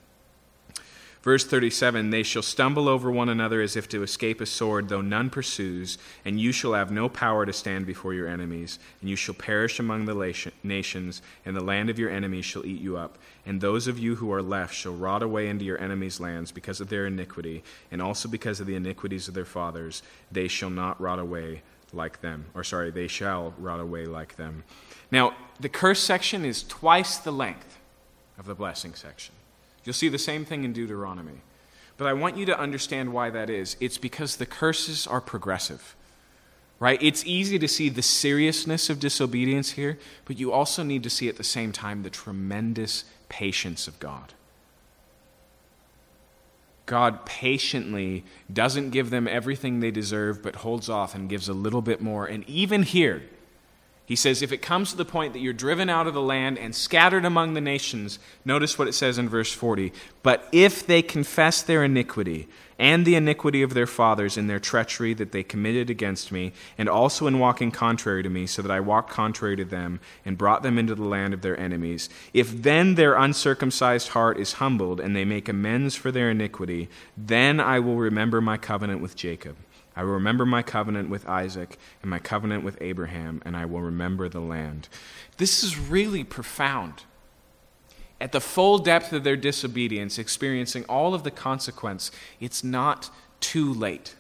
[1.23, 5.01] Verse 37 They shall stumble over one another as if to escape a sword, though
[5.01, 9.17] none pursues, and you shall have no power to stand before your enemies, and you
[9.17, 13.19] shall perish among the nations, and the land of your enemies shall eat you up.
[13.47, 16.81] And those of you who are left shall rot away into your enemies' lands because
[16.81, 20.03] of their iniquity, and also because of the iniquities of their fathers.
[20.31, 21.63] They shall not rot away
[21.93, 22.47] like them.
[22.55, 24.65] Or, sorry, they shall rot away like them.
[25.11, 27.79] Now, the curse section is twice the length
[28.39, 29.35] of the blessing section.
[29.85, 31.41] You'll see the same thing in Deuteronomy.
[31.97, 33.77] But I want you to understand why that is.
[33.81, 35.95] It's because the curses are progressive.
[36.79, 37.01] Right?
[37.01, 41.29] It's easy to see the seriousness of disobedience here, but you also need to see
[41.29, 44.33] at the same time the tremendous patience of God.
[46.87, 51.83] God patiently doesn't give them everything they deserve, but holds off and gives a little
[51.83, 52.27] bit more.
[52.27, 53.23] And even here,
[54.05, 56.59] he says, if it comes to the point that you're driven out of the land
[56.59, 59.93] and scattered among the nations, notice what it says in verse 40.
[60.23, 62.49] But if they confess their iniquity
[62.81, 66.89] and the iniquity of their fathers in their treachery that they committed against me, and
[66.89, 70.65] also in walking contrary to me, so that I walked contrary to them and brought
[70.65, 75.15] them into the land of their enemies, if then their uncircumcised heart is humbled and
[75.15, 79.57] they make amends for their iniquity, then I will remember my covenant with Jacob
[79.95, 83.83] I will remember my covenant with Isaac and my covenant with Abraham, and I will
[83.83, 84.89] remember the land.
[85.37, 87.05] This is really profound.
[88.21, 93.73] At the full depth of their disobedience, experiencing all of the consequence, it's not too
[93.73, 94.15] late.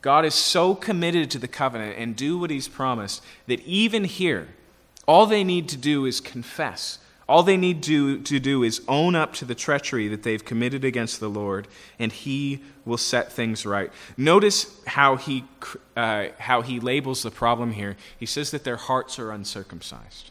[0.00, 4.48] God is so committed to the covenant and do what he's promised that even here,
[5.06, 6.98] all they need to do is confess
[7.28, 10.84] all they need to, to do is own up to the treachery that they've committed
[10.84, 11.66] against the Lord,
[11.98, 13.90] and He will set things right.
[14.16, 15.44] Notice how he,
[15.96, 17.96] uh, how he labels the problem here.
[18.18, 20.30] He says that their hearts are uncircumcised,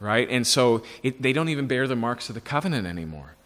[0.00, 0.28] right?
[0.28, 3.36] And so it, they don't even bear the marks of the covenant anymore.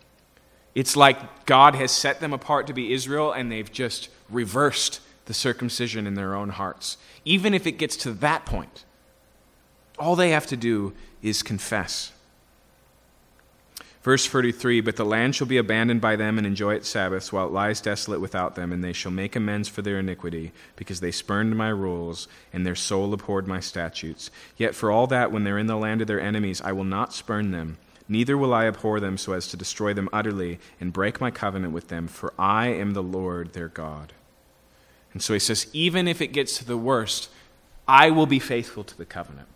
[0.74, 5.34] It's like God has set them apart to be Israel, and they've just reversed the
[5.34, 6.96] circumcision in their own hearts.
[7.24, 8.84] Even if it gets to that point,
[9.98, 10.92] all they have to do
[11.22, 12.12] is confess.
[14.06, 17.48] Verse 33 But the land shall be abandoned by them and enjoy its Sabbaths, while
[17.48, 21.10] it lies desolate without them, and they shall make amends for their iniquity, because they
[21.10, 24.30] spurned my rules, and their soul abhorred my statutes.
[24.56, 27.14] Yet for all that, when they're in the land of their enemies, I will not
[27.14, 27.78] spurn them,
[28.08, 31.72] neither will I abhor them so as to destroy them utterly, and break my covenant
[31.72, 34.12] with them, for I am the Lord their God.
[35.14, 37.28] And so he says, even if it gets to the worst,
[37.88, 39.48] I will be faithful to the covenant.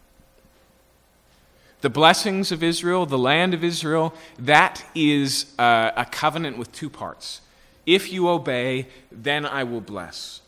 [1.81, 6.91] The blessings of Israel, the land of Israel, that is uh, a covenant with two
[6.91, 7.41] parts.
[7.87, 10.43] If you obey, then I will bless.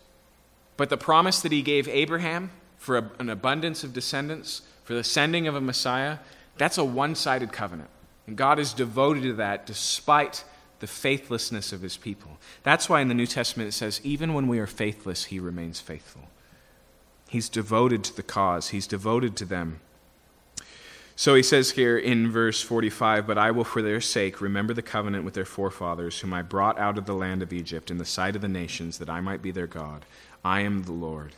[0.76, 5.04] But the promise that he gave Abraham for a, an abundance of descendants, for the
[5.04, 6.18] sending of a Messiah,
[6.58, 7.88] that's a one sided covenant.
[8.26, 10.44] And God is devoted to that despite
[10.80, 12.38] the faithlessness of his people.
[12.62, 15.80] That's why in the New Testament it says, even when we are faithless, he remains
[15.80, 16.22] faithful.
[17.28, 19.80] He's devoted to the cause, he's devoted to them.
[21.22, 24.82] So he says here in verse 45 But I will for their sake remember the
[24.82, 28.04] covenant with their forefathers, whom I brought out of the land of Egypt in the
[28.04, 30.04] sight of the nations, that I might be their God.
[30.44, 31.34] I am the Lord.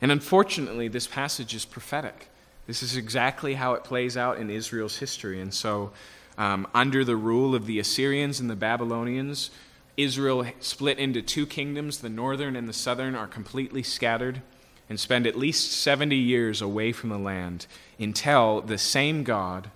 [0.00, 2.26] And unfortunately, this passage is prophetic.
[2.66, 5.40] This is exactly how it plays out in Israel's history.
[5.40, 5.92] And so,
[6.36, 9.52] um, under the rule of the Assyrians and the Babylonians,
[9.96, 11.98] Israel split into two kingdoms.
[11.98, 14.42] The northern and the southern are completely scattered
[14.88, 17.66] and spend at least 70 years away from the land
[17.98, 19.70] until the same God,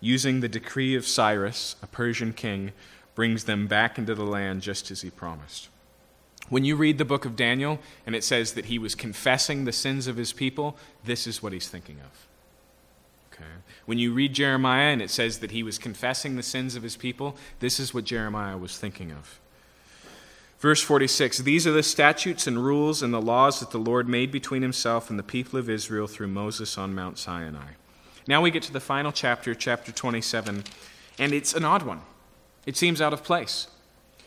[0.00, 2.72] using the decree of Cyrus, a Persian king,
[3.14, 5.68] brings them back into the land just as he promised.
[6.48, 9.72] When you read the book of Daniel and it says that he was confessing the
[9.72, 12.26] sins of his people, this is what he's thinking of.
[13.32, 13.50] Okay.
[13.86, 16.96] When you read Jeremiah and it says that he was confessing the sins of his
[16.96, 19.38] people, this is what Jeremiah was thinking of.
[20.58, 24.32] Verse 46 These are the statutes and rules and the laws that the Lord made
[24.32, 27.72] between himself and the people of Israel through Moses on Mount Sinai.
[28.26, 30.64] Now we get to the final chapter, chapter 27,
[31.18, 32.02] and it's an odd one.
[32.66, 33.68] It seems out of place.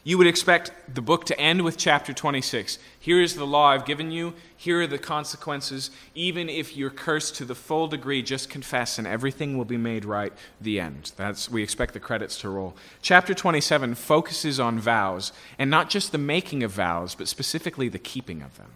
[0.04, 2.80] You would expect the book to end with chapter 26.
[3.00, 4.34] Here is the law I've given you.
[4.58, 5.92] Here are the consequences.
[6.16, 10.04] Even if you're cursed to the full degree, just confess and everything will be made
[10.04, 10.34] right.
[10.60, 11.12] The end.
[11.18, 12.76] That's we expect the credits to roll.
[13.04, 18.00] Chapter 27 focuses on vows, and not just the making of vows, but specifically the
[18.00, 18.72] keeping of them.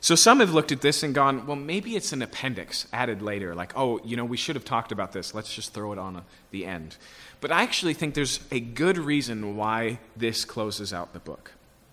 [0.00, 3.54] So some have looked at this and gone, well, maybe it's an appendix added later,
[3.54, 5.34] like, oh, you know, we should have talked about this.
[5.34, 6.96] Let's just throw it on a, the end.
[7.40, 11.52] But I actually think there's a good reason why this closes out the book.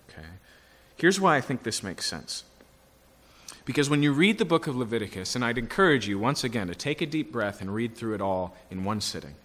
[0.09, 0.27] Okay?
[0.95, 2.43] Here's why I think this makes sense.
[3.63, 6.75] Because when you read the book of Leviticus, and I'd encourage you once again to
[6.75, 9.35] take a deep breath and read through it all in one sitting,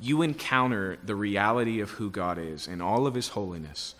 [0.00, 3.94] you encounter the reality of who God is and all of his holiness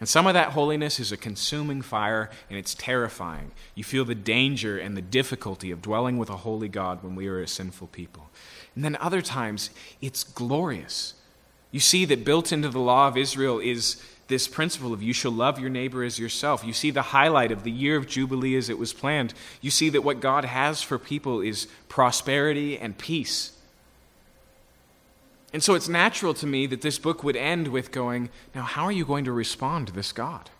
[0.00, 3.52] and some of that holiness is a consuming fire, and it's terrifying.
[3.74, 7.28] You feel the danger and the difficulty of dwelling with a holy God when we
[7.28, 8.28] are a sinful people.
[8.74, 9.70] And then other times,
[10.00, 11.14] it's glorious.
[11.70, 15.32] You see that built into the law of Israel is this principle of you shall
[15.32, 16.64] love your neighbor as yourself.
[16.64, 19.34] You see the highlight of the year of Jubilee as it was planned.
[19.60, 23.52] You see that what God has for people is prosperity and peace.
[25.52, 28.84] And so it's natural to me that this book would end with going, Now, how
[28.84, 30.50] are you going to respond to this God?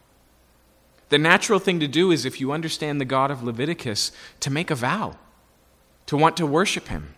[1.08, 4.70] The natural thing to do is, if you understand the God of Leviticus, to make
[4.70, 5.16] a vow,
[6.06, 7.14] to want to worship him.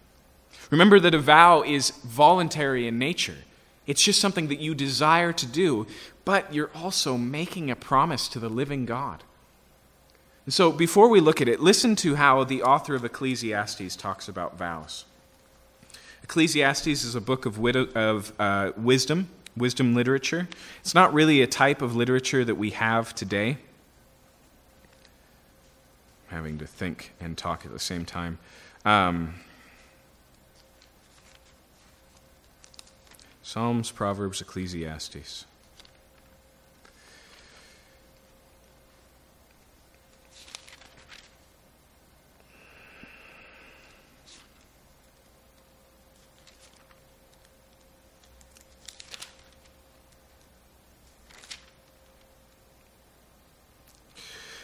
[0.70, 3.38] Remember that a vow is voluntary in nature,
[3.86, 5.86] it's just something that you desire to do,
[6.24, 9.22] but you're also making a promise to the living God.
[10.44, 14.28] And so, before we look at it, listen to how the author of Ecclesiastes talks
[14.28, 15.04] about vows.
[16.22, 17.64] Ecclesiastes is a book of,
[17.96, 20.48] of uh, wisdom, wisdom literature.
[20.80, 23.58] It's not really a type of literature that we have today.
[26.28, 28.38] I'm having to think and talk at the same time.
[28.84, 29.34] Um,
[33.46, 35.44] Psalms, Proverbs, Ecclesiastes.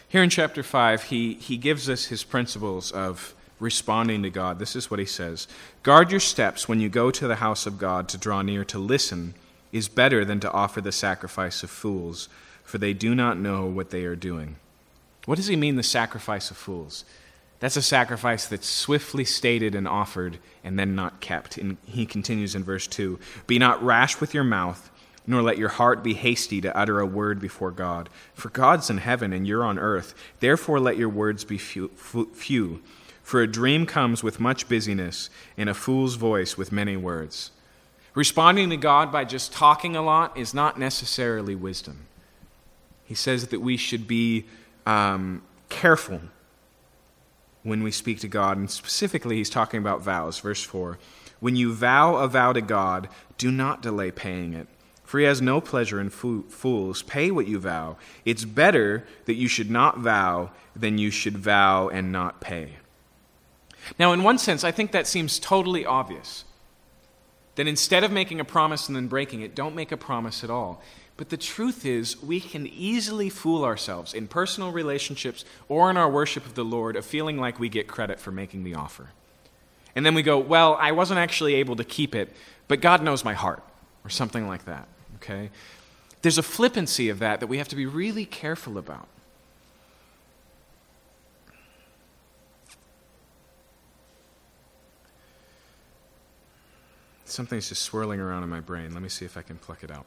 [0.08, 3.32] Here in chapter 5, he, he gives us his principles of
[3.62, 4.58] responding to God.
[4.58, 5.48] This is what he says
[5.82, 8.78] Guard your steps when you go to the house of God to draw near to
[8.78, 9.34] listen
[9.72, 12.28] is better than to offer the sacrifice of fools,
[12.62, 14.56] for they do not know what they are doing.
[15.24, 17.04] What does he mean, the sacrifice of fools?
[17.60, 21.56] That's a sacrifice that's swiftly stated and offered and then not kept.
[21.56, 24.90] And he continues in verse 2 Be not rash with your mouth
[25.26, 28.08] nor let your heart be hasty to utter a word before God.
[28.34, 30.14] For God's in heaven and you're on earth.
[30.40, 32.82] Therefore, let your words be few.
[33.22, 37.50] For a dream comes with much busyness, and a fool's voice with many words.
[38.14, 42.06] Responding to God by just talking a lot is not necessarily wisdom.
[43.04, 44.44] He says that we should be
[44.86, 46.20] um, careful
[47.62, 48.56] when we speak to God.
[48.58, 50.38] And specifically, he's talking about vows.
[50.40, 50.98] Verse 4
[51.40, 53.08] When you vow a vow to God,
[53.38, 54.68] do not delay paying it
[55.12, 57.02] for he has no pleasure in fools.
[57.02, 57.98] Pay what you vow.
[58.24, 62.76] It's better that you should not vow than you should vow and not pay.
[63.98, 66.44] Now, in one sense, I think that seems totally obvious.
[67.56, 70.50] That instead of making a promise and then breaking it, don't make a promise at
[70.50, 70.82] all.
[71.16, 76.08] But the truth is, we can easily fool ourselves in personal relationships or in our
[76.08, 79.10] worship of the Lord of feeling like we get credit for making the offer.
[79.94, 82.34] And then we go, well, I wasn't actually able to keep it,
[82.66, 83.62] but God knows my heart,
[84.04, 84.88] or something like that
[85.22, 85.50] okay?
[86.22, 89.08] There's a flippancy of that that we have to be really careful about.
[97.32, 98.92] Something's just swirling around in my brain.
[98.92, 100.04] Let me see if I can pluck it out.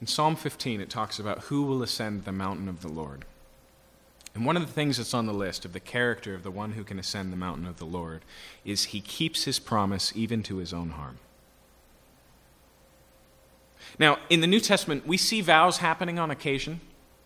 [0.00, 3.26] In Psalm 15, it talks about who will ascend the mountain of the Lord.
[4.34, 6.72] And one of the things that's on the list of the character of the one
[6.72, 8.22] who can ascend the mountain of the Lord
[8.64, 11.18] is he keeps his promise even to his own harm.
[13.98, 16.80] Now, in the New Testament, we see vows happening on occasion.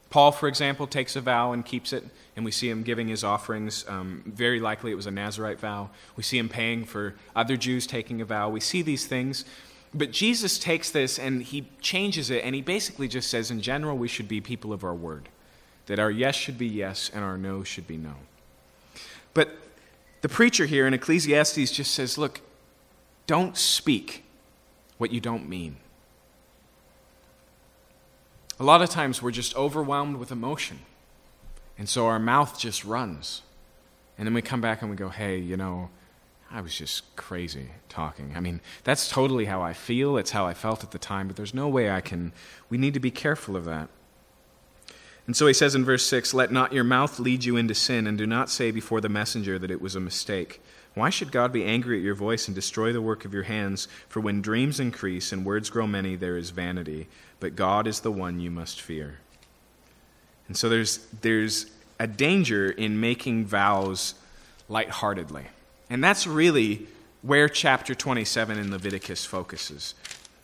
[0.09, 2.05] Paul, for example, takes a vow and keeps it,
[2.37, 3.85] and we see him giving his offerings.
[3.89, 5.91] Um, very likely it was a Nazarite vow.
[6.17, 8.49] We see him paying for other Jews taking a vow.
[8.49, 9.45] We see these things.
[9.93, 13.97] But Jesus takes this and he changes it, and he basically just says, in general,
[13.97, 15.29] we should be people of our word
[15.87, 18.15] that our yes should be yes and our no should be no.
[19.35, 19.57] But
[20.21, 22.41] the preacher here in Ecclesiastes just says, look,
[23.27, 24.25] don't speak
[24.99, 25.77] what you don't mean.
[28.59, 30.81] A lot of times we're just overwhelmed with emotion.
[31.79, 33.43] And so our mouth just runs.
[34.17, 35.91] And then we come back and we go, hey, you know,
[36.51, 38.33] I was just crazy talking.
[38.35, 40.17] I mean, that's totally how I feel.
[40.17, 42.33] It's how I felt at the time, but there's no way I can.
[42.71, 43.89] We need to be careful of that.
[45.27, 48.07] And so he says in verse 6 Let not your mouth lead you into sin,
[48.07, 50.63] and do not say before the messenger that it was a mistake.
[50.95, 53.87] Why should God be angry at your voice and destroy the work of your hands?
[54.09, 57.09] For when dreams increase and words grow many, there is vanity.
[57.41, 59.19] But God is the one you must fear.
[60.49, 61.67] And so there's, there's
[61.99, 64.15] a danger in making vows
[64.69, 65.47] lightheartedly.
[65.91, 66.87] And that's really
[67.23, 69.95] where chapter 27 in Leviticus focuses.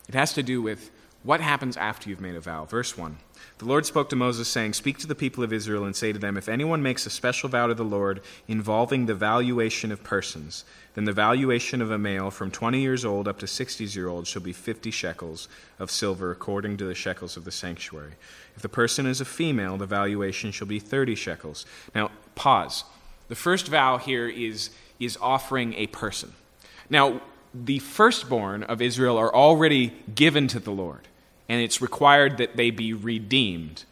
[0.07, 0.91] It has to do with
[1.23, 2.65] what happens after you've made a vow.
[2.65, 3.17] Verse 1.
[3.59, 6.19] The Lord spoke to Moses, saying, Speak to the people of Israel and say to
[6.19, 10.65] them, If anyone makes a special vow to the Lord involving the valuation of persons,
[10.95, 14.25] then the valuation of a male from 20 years old up to 60 years old
[14.25, 15.47] shall be 50 shekels
[15.77, 18.13] of silver, according to the shekels of the sanctuary.
[18.55, 21.65] If the person is a female, the valuation shall be 30 shekels.
[21.93, 22.83] Now, pause.
[23.27, 26.33] The first vow here is, is offering a person.
[26.89, 27.21] Now,
[27.53, 31.07] the firstborn of Israel are already given to the Lord
[31.49, 33.83] and it's required that they be redeemed.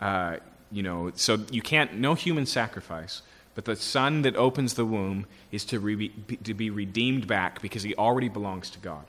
[0.00, 0.36] Uh,
[0.70, 3.22] you know, so you can't, no human sacrifice,
[3.54, 6.08] but the son that opens the womb is to, re,
[6.44, 9.04] to be redeemed back because he already belongs to God.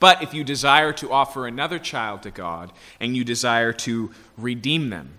[0.00, 4.90] But if you desire to offer another child to God and you desire to redeem
[4.90, 5.14] them,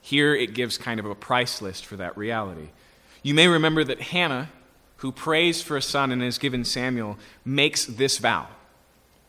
[0.00, 2.68] here it gives kind of a price list for that reality.
[3.22, 4.50] You may remember that Hannah,
[4.96, 8.48] who prays for a son and is given Samuel, makes this vow.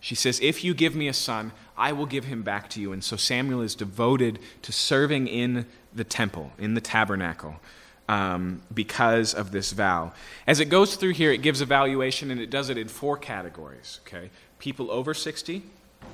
[0.03, 2.91] She says, If you give me a son, I will give him back to you.
[2.91, 5.65] And so Samuel is devoted to serving in
[5.95, 7.55] the temple, in the tabernacle,
[8.09, 10.11] um, because of this vow.
[10.45, 14.01] As it goes through here, it gives evaluation, and it does it in four categories.
[14.05, 14.29] Okay?
[14.59, 15.63] People over 60,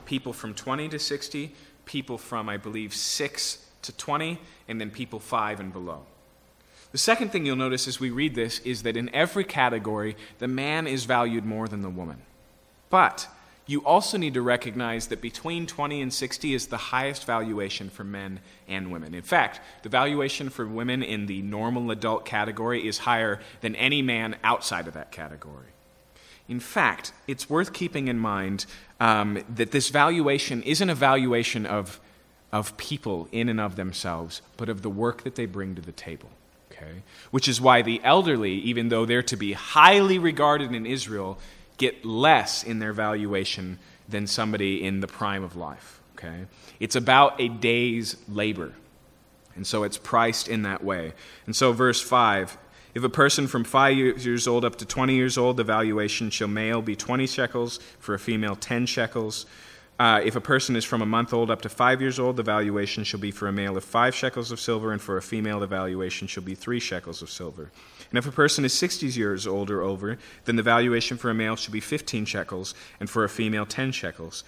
[0.06, 1.56] people from 20 to 60,
[1.86, 6.04] people from, I believe, 6 to 20, and then people 5 and below.
[6.92, 10.48] The second thing you'll notice as we read this is that in every category, the
[10.48, 12.22] man is valued more than the woman.
[12.92, 13.28] But
[13.70, 18.04] you also need to recognize that between 20 and 60 is the highest valuation for
[18.04, 19.14] men and women.
[19.14, 24.02] In fact, the valuation for women in the normal adult category is higher than any
[24.02, 25.68] man outside of that category.
[26.48, 28.66] In fact, it's worth keeping in mind
[29.00, 32.00] um, that this valuation isn't a valuation of,
[32.52, 35.92] of people in and of themselves, but of the work that they bring to the
[35.92, 36.32] table.
[36.72, 37.04] Okay?
[37.30, 41.38] Which is why the elderly, even though they're to be highly regarded in Israel,
[41.80, 46.00] get less in their valuation than somebody in the prime of life.
[46.16, 46.46] Okay?
[46.80, 48.74] It's about a day's labor.
[49.56, 51.14] And so it's priced in that way.
[51.46, 52.58] And so, verse 5
[52.94, 56.48] If a person from five years old up to 20 years old, the valuation shall
[56.48, 59.46] male be 20 shekels, for a female 10 shekels.
[60.00, 62.44] Uh, if a person is from a month old up to five years old, the
[62.44, 65.60] valuation shall be for a male of five shekels of silver, and for a female,
[65.60, 67.70] the valuation shall be three shekels of silver.
[68.10, 71.34] And if a person is 60 years old or over, then the valuation for a
[71.34, 74.44] male should be 15 shekels, and for a female, 10 shekels.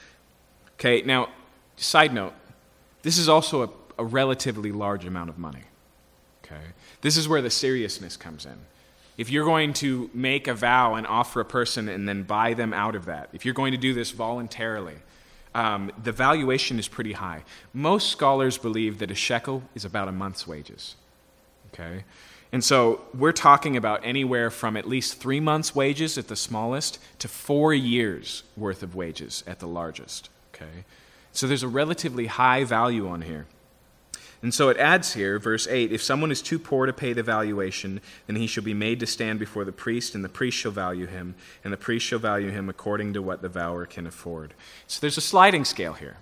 [0.73, 1.29] Okay, now,
[1.75, 2.33] side note,
[3.03, 3.69] this is also a,
[3.99, 5.63] a relatively large amount of money.
[6.43, 6.61] Okay?
[7.01, 8.57] This is where the seriousness comes in.
[9.17, 12.73] If you're going to make a vow and offer a person and then buy them
[12.73, 14.95] out of that, if you're going to do this voluntarily,
[15.53, 17.43] um, the valuation is pretty high.
[17.73, 20.95] Most scholars believe that a shekel is about a month's wages.
[21.73, 22.05] Okay?
[22.51, 26.99] And so we're talking about anywhere from at least three months' wages at the smallest
[27.19, 30.29] to four years' worth of wages at the largest.
[30.53, 30.83] Okay?
[31.31, 33.47] So there's a relatively high value on here.
[34.41, 37.23] And so it adds here, verse 8 if someone is too poor to pay the
[37.23, 40.71] valuation, then he shall be made to stand before the priest, and the priest shall
[40.71, 44.53] value him, and the priest shall value him according to what the vower can afford.
[44.87, 46.17] So there's a sliding scale here.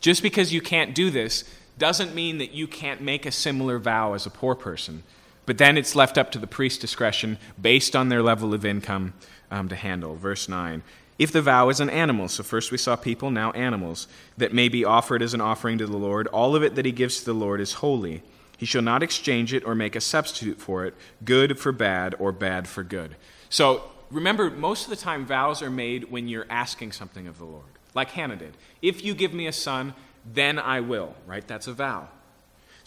[0.00, 1.44] Just because you can't do this
[1.78, 5.04] doesn't mean that you can't make a similar vow as a poor person,
[5.50, 9.14] but then it's left up to the priest's discretion based on their level of income
[9.50, 10.14] um, to handle.
[10.14, 10.80] Verse 9
[11.18, 14.06] if the vow is an animal, so first we saw people, now animals,
[14.36, 16.92] that may be offered as an offering to the Lord, all of it that he
[16.92, 18.22] gives to the Lord is holy.
[18.58, 20.94] He shall not exchange it or make a substitute for it,
[21.24, 23.16] good for bad or bad for good.
[23.48, 27.44] So remember, most of the time vows are made when you're asking something of the
[27.44, 28.56] Lord, like Hannah did.
[28.82, 29.94] If you give me a son,
[30.32, 31.44] then I will, right?
[31.44, 32.08] That's a vow.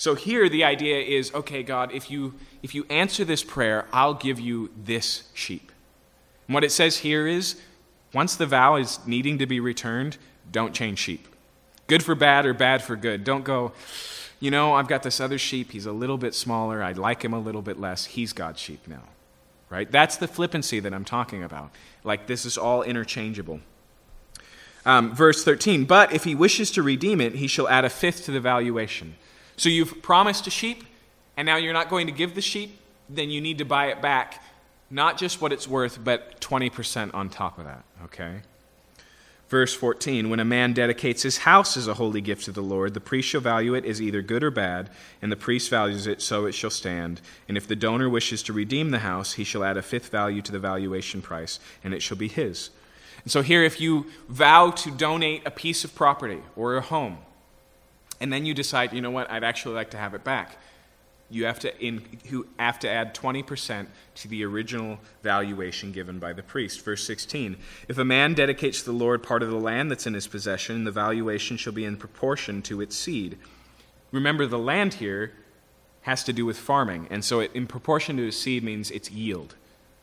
[0.03, 4.13] So here the idea is okay, God, if you, if you answer this prayer, I'll
[4.13, 5.71] give you this sheep.
[6.45, 7.55] And what it says here is
[8.13, 10.17] once the vow is needing to be returned,
[10.51, 11.25] don't change sheep.
[11.87, 13.23] Good for bad or bad for good.
[13.23, 13.71] Don't go,
[14.41, 15.71] you know, I've got this other sheep.
[15.71, 16.83] He's a little bit smaller.
[16.83, 18.03] I like him a little bit less.
[18.03, 19.03] He's God's sheep now.
[19.69, 19.89] Right?
[19.89, 21.71] That's the flippancy that I'm talking about.
[22.03, 23.61] Like this is all interchangeable.
[24.85, 28.25] Um, verse 13, but if he wishes to redeem it, he shall add a fifth
[28.25, 29.15] to the valuation.
[29.57, 30.83] So you've promised a sheep,
[31.37, 34.01] and now you're not going to give the sheep, then you need to buy it
[34.01, 34.41] back
[34.93, 38.41] not just what it's worth, but 20% on top of that, okay?
[39.49, 42.93] Verse 14 When a man dedicates his house as a holy gift to the Lord,
[42.93, 46.21] the priest shall value it as either good or bad, and the priest values it
[46.21, 47.21] so it shall stand.
[47.47, 50.43] And if the donor wishes to redeem the house, he shall add a fifth value
[50.43, 52.69] to the valuation price, and it shall be his.
[53.23, 57.17] And so here, if you vow to donate a piece of property or a home,
[58.23, 60.55] and then you decide, you know what, I'd actually like to have it back,
[61.29, 66.31] you have to, in, you have to add 20% to the original valuation given by
[66.31, 66.85] the priest.
[66.85, 67.57] Verse 16
[67.89, 70.85] If a man dedicates to the Lord part of the land that's in his possession,
[70.85, 73.37] the valuation shall be in proportion to its seed.
[74.13, 75.33] Remember, the land here
[76.03, 79.11] has to do with farming, and so it, in proportion to its seed means its
[79.11, 79.55] yield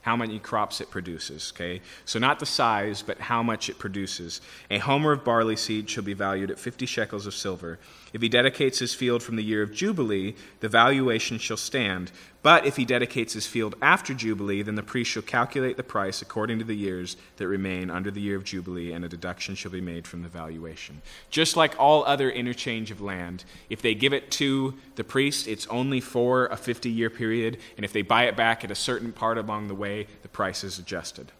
[0.02, 1.80] how many crops it produces, okay?
[2.04, 4.40] So not the size, but how much it produces.
[4.70, 7.78] A homer of barley seed shall be valued at 50 shekels of silver.
[8.12, 12.10] If he dedicates his field from the year of Jubilee, the valuation shall stand.
[12.42, 16.22] But if he dedicates his field after Jubilee, then the priest shall calculate the price
[16.22, 19.70] according to the years that remain under the year of Jubilee, and a deduction shall
[19.70, 21.02] be made from the valuation.
[21.28, 25.66] Just like all other interchange of land, if they give it to the priest, it's
[25.66, 29.12] only for a 50 year period, and if they buy it back at a certain
[29.12, 31.32] part along the way, the price is adjusted.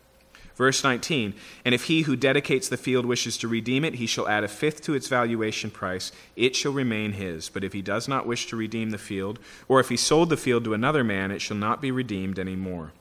[0.60, 1.32] Verse 19
[1.64, 4.48] And if he who dedicates the field wishes to redeem it, he shall add a
[4.48, 6.12] fifth to its valuation price.
[6.36, 7.48] It shall remain his.
[7.48, 9.38] But if he does not wish to redeem the field,
[9.68, 12.56] or if he sold the field to another man, it shall not be redeemed any
[12.56, 12.92] more.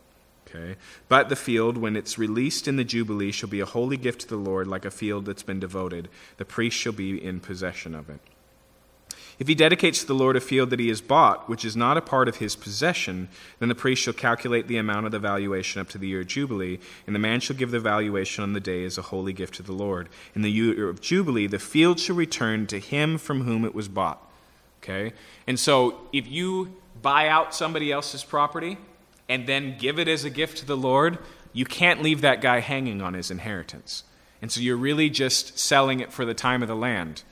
[0.48, 0.78] Okay?
[1.10, 4.28] But the field, when it's released in the Jubilee, shall be a holy gift to
[4.30, 6.08] the Lord, like a field that's been devoted.
[6.38, 8.22] The priest shall be in possession of it.
[9.40, 11.96] If he dedicates to the Lord a field that he has bought, which is not
[11.96, 13.30] a part of his possession,
[13.60, 16.28] then the priest shall calculate the amount of the valuation up to the year of
[16.28, 19.56] Jubilee, and the man shall give the valuation on the day as a holy gift
[19.56, 20.10] to the Lord.
[20.36, 23.88] In the year of Jubilee, the field shall return to him from whom it was
[23.88, 24.22] bought.
[24.84, 25.14] Okay?
[25.48, 28.78] And so if you buy out somebody else's property
[29.30, 31.18] and then give it as a gift to the Lord,
[31.54, 34.04] you can't leave that guy hanging on his inheritance.
[34.42, 37.24] And so you're really just selling it for the time of the land.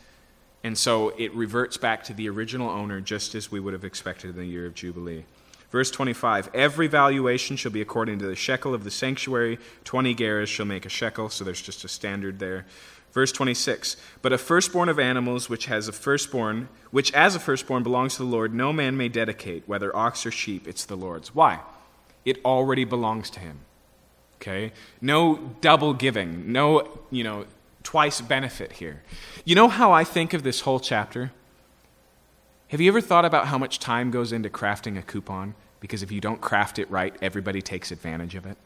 [0.68, 4.32] And so it reverts back to the original owner just as we would have expected
[4.32, 5.24] in the year of Jubilee.
[5.72, 9.60] Verse 25 Every valuation shall be according to the shekel of the sanctuary.
[9.86, 12.66] 20 gerahs shall make a shekel, so there's just a standard there.
[13.14, 17.82] Verse 26 But a firstborn of animals which has a firstborn, which as a firstborn
[17.84, 21.34] belongs to the Lord, no man may dedicate, whether ox or sheep, it's the Lord's.
[21.34, 21.62] Why?
[22.26, 23.60] It already belongs to him.
[24.36, 24.74] Okay?
[25.00, 27.46] No double giving, no, you know,
[27.88, 29.02] twice benefit here.
[29.46, 31.32] You know how I think of this whole chapter?
[32.68, 35.56] Have you ever thought about how much time goes into crafting a coupon?
[35.80, 38.58] because if you don't craft it right, everybody takes advantage of it.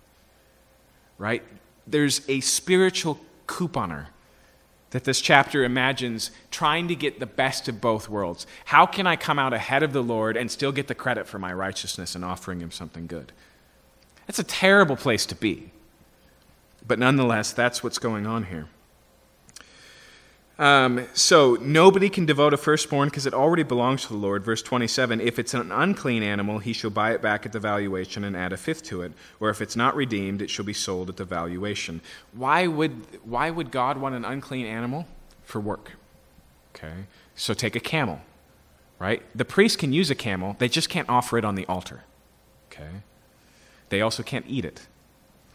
[1.18, 1.43] Right?
[1.85, 4.07] There's a spiritual couponer
[4.91, 8.45] that this chapter imagines trying to get the best of both worlds.
[8.65, 11.39] How can I come out ahead of the Lord and still get the credit for
[11.39, 13.31] my righteousness and offering Him something good?
[14.27, 15.72] That's a terrible place to be.
[16.85, 18.68] But nonetheless, that's what's going on here.
[20.61, 24.43] Um, so nobody can devote a firstborn because it already belongs to the Lord.
[24.43, 28.23] Verse 27 If it's an unclean animal, he shall buy it back at the valuation
[28.23, 29.11] and add a fifth to it.
[29.39, 31.99] Or if it's not redeemed, it shall be sold at the valuation.
[32.31, 32.91] Why would,
[33.23, 35.07] why would God want an unclean animal?
[35.43, 35.93] For work.
[36.75, 36.93] Okay?
[37.33, 38.21] So take a camel,
[38.99, 39.23] right?
[39.33, 42.03] The priest can use a camel, they just can't offer it on the altar.
[42.71, 43.01] Okay?
[43.89, 44.85] They also can't eat it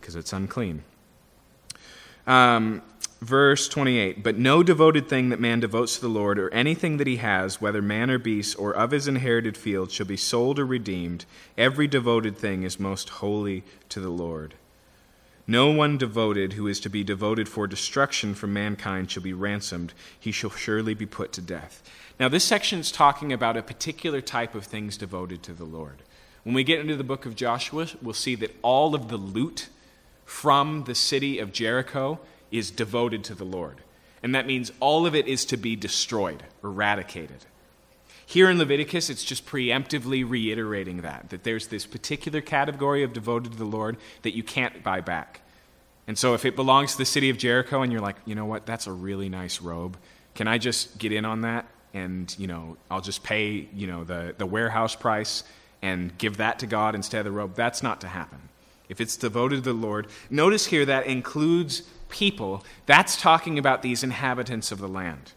[0.01, 0.83] because it's unclean.
[2.27, 2.83] Um,
[3.21, 7.07] verse 28 But no devoted thing that man devotes to the Lord, or anything that
[7.07, 10.67] he has, whether man or beast, or of his inherited field, shall be sold or
[10.67, 11.25] redeemed.
[11.57, 14.55] Every devoted thing is most holy to the Lord.
[15.49, 19.93] No one devoted who is to be devoted for destruction from mankind shall be ransomed.
[20.19, 21.83] He shall surely be put to death.
[22.19, 26.03] Now, this section is talking about a particular type of things devoted to the Lord.
[26.43, 29.69] When we get into the book of Joshua, we'll see that all of the loot
[30.25, 32.19] from the city of Jericho
[32.51, 33.81] is devoted to the Lord.
[34.23, 37.47] And that means all of it is to be destroyed, eradicated.
[38.25, 43.53] Here in Leviticus, it's just preemptively reiterating that, that there's this particular category of devoted
[43.53, 45.43] to the Lord that you can't buy back.
[46.09, 48.47] And so if it belongs to the city of Jericho and you're like, you know
[48.47, 49.97] what, that's a really nice robe,
[50.35, 51.67] can I just get in on that?
[51.95, 55.45] And, you know, I'll just pay, you know, the, the warehouse price
[55.83, 57.55] and give that to God instead of the robe.
[57.55, 58.41] That's not to happen.
[58.89, 64.03] If it's devoted to the Lord, notice here that includes people, that's talking about these
[64.03, 65.33] inhabitants of the land.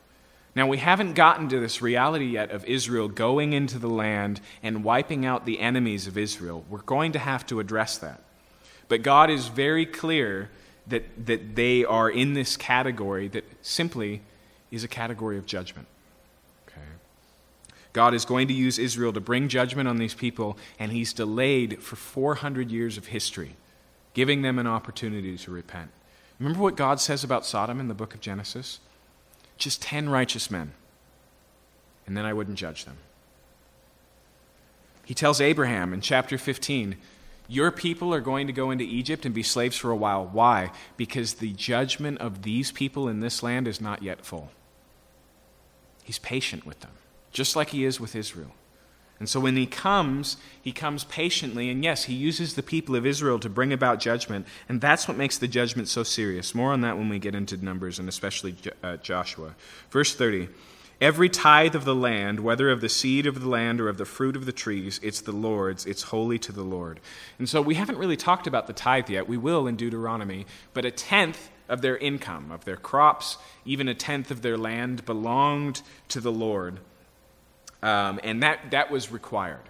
[0.56, 4.84] Now, we haven't gotten to this reality yet of Israel going into the land and
[4.84, 6.66] wiping out the enemies of Israel.
[6.70, 8.22] We're going to have to address that.
[8.88, 10.50] But God is very clear
[10.88, 14.22] that, that they are in this category that simply
[14.72, 15.88] is a category of judgment.
[16.68, 16.82] Okay.
[17.94, 21.82] God is going to use Israel to bring judgment on these people, and He's delayed
[21.82, 23.56] for 400 years of history,
[24.16, 25.92] giving them an opportunity to repent.
[26.40, 28.80] Remember what God says about Sodom in the book of Genesis?
[29.58, 30.72] Just 10 righteous men,
[32.08, 32.98] and then I wouldn't judge them.
[35.04, 36.96] He tells Abraham in chapter 15,
[37.48, 40.26] Your people are going to go into Egypt and be slaves for a while.
[40.26, 40.72] Why?
[40.96, 44.52] Because the judgment of these people in this land is not yet full.
[46.04, 46.92] He's patient with them,
[47.32, 48.52] just like he is with Israel.
[49.20, 51.70] And so when he comes, he comes patiently.
[51.70, 54.48] And yes, he uses the people of Israel to bring about judgment.
[54.70, 56.56] And that's what makes the judgment so serious.
[56.56, 59.56] More on that when we get into Numbers and especially uh, Joshua.
[59.92, 60.48] Verse 30
[61.02, 64.06] Every tithe of the land, whether of the seed of the land or of the
[64.06, 65.86] fruit of the trees, it's the Lord's.
[65.86, 67.00] It's holy to the Lord.
[67.38, 69.28] And so we haven't really talked about the tithe yet.
[69.28, 70.46] We will in Deuteronomy.
[70.74, 75.06] But a tenth of their income, of their crops, even a tenth of their land
[75.06, 76.80] belonged to the Lord.
[77.82, 79.70] Um, and that, that was required.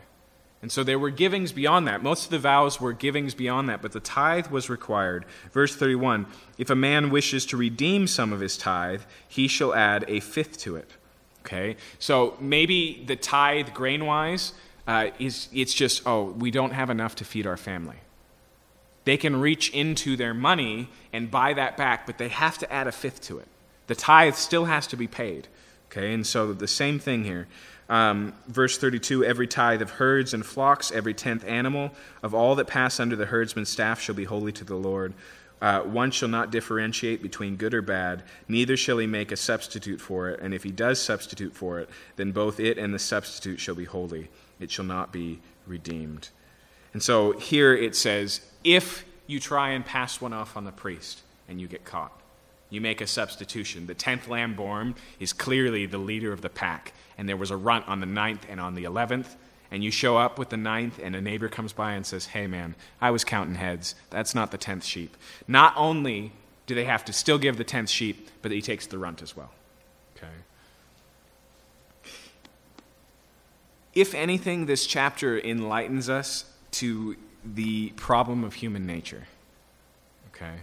[0.61, 2.03] And so there were givings beyond that.
[2.03, 5.25] Most of the vows were givings beyond that, but the tithe was required.
[5.53, 6.25] Verse 31
[6.57, 10.57] If a man wishes to redeem some of his tithe, he shall add a fifth
[10.59, 10.91] to it.
[11.45, 11.77] Okay?
[11.97, 14.53] So maybe the tithe, grain wise,
[14.85, 17.97] uh, is it's just, oh, we don't have enough to feed our family.
[19.05, 22.85] They can reach into their money and buy that back, but they have to add
[22.85, 23.47] a fifth to it.
[23.87, 25.47] The tithe still has to be paid.
[25.89, 26.13] Okay?
[26.13, 27.47] And so the same thing here.
[27.89, 31.91] Um, verse 32 Every tithe of herds and flocks, every tenth animal,
[32.21, 35.13] of all that pass under the herdsman's staff shall be holy to the Lord.
[35.61, 39.99] Uh, one shall not differentiate between good or bad, neither shall he make a substitute
[39.99, 40.39] for it.
[40.39, 43.83] And if he does substitute for it, then both it and the substitute shall be
[43.83, 44.29] holy.
[44.59, 46.29] It shall not be redeemed.
[46.93, 51.21] And so here it says, if you try and pass one off on the priest
[51.49, 52.18] and you get caught,
[52.69, 53.87] you make a substitution.
[53.87, 57.57] The tenth lamb born is clearly the leader of the pack and there was a
[57.57, 59.35] runt on the ninth and on the 11th,
[59.71, 62.47] and you show up with the ninth, and a neighbor comes by and says, Hey,
[62.47, 63.93] man, I was counting heads.
[64.09, 65.17] That's not the tenth sheep.
[65.45, 66.31] Not only
[66.65, 69.35] do they have to still give the tenth sheep, but he takes the runt as
[69.35, 69.51] well.
[70.15, 70.31] Okay?
[73.93, 79.27] If anything, this chapter enlightens us to the problem of human nature.
[80.33, 80.59] Okay?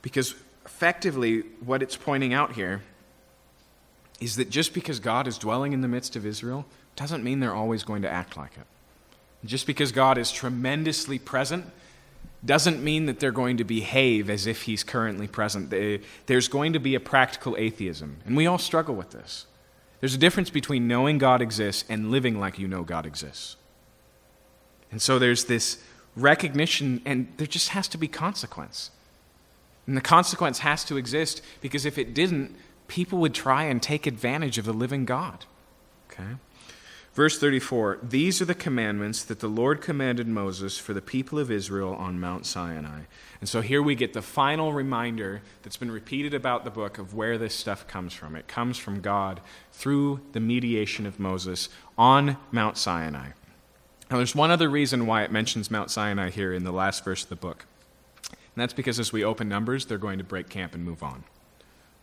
[0.00, 0.36] Because
[0.68, 2.82] effectively, what it's pointing out here
[4.20, 7.54] is that just because God is dwelling in the midst of Israel doesn't mean they're
[7.54, 8.66] always going to act like it.
[9.46, 11.64] Just because God is tremendously present
[12.44, 15.72] doesn't mean that they're going to behave as if He's currently present.
[16.26, 19.46] There's going to be a practical atheism, and we all struggle with this.
[20.00, 23.56] There's a difference between knowing God exists and living like you know God exists.
[24.90, 25.82] And so there's this
[26.14, 28.90] recognition, and there just has to be consequence.
[29.88, 32.54] And the consequence has to exist because if it didn't,
[32.88, 35.46] people would try and take advantage of the living God.
[36.10, 36.36] Okay?
[37.14, 41.50] Verse 34 These are the commandments that the Lord commanded Moses for the people of
[41.50, 43.04] Israel on Mount Sinai.
[43.40, 47.14] And so here we get the final reminder that's been repeated about the book of
[47.14, 48.36] where this stuff comes from.
[48.36, 49.40] It comes from God
[49.72, 53.30] through the mediation of Moses on Mount Sinai.
[54.10, 57.22] Now, there's one other reason why it mentions Mount Sinai here in the last verse
[57.22, 57.64] of the book.
[58.58, 61.22] And that's because as we open Numbers, they're going to break camp and move on.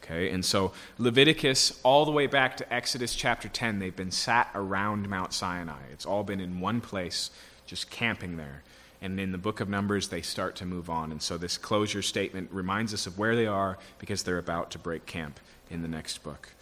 [0.02, 4.50] Okay, and so Leviticus, all the way back to Exodus chapter 10, they've been sat
[4.56, 5.82] around Mount Sinai.
[5.92, 7.30] It's all been in one place,
[7.66, 8.64] just camping there.
[9.02, 11.12] And in the book of Numbers, they start to move on.
[11.12, 14.80] And so this closure statement reminds us of where they are because they're about to
[14.80, 16.54] break camp in the next book.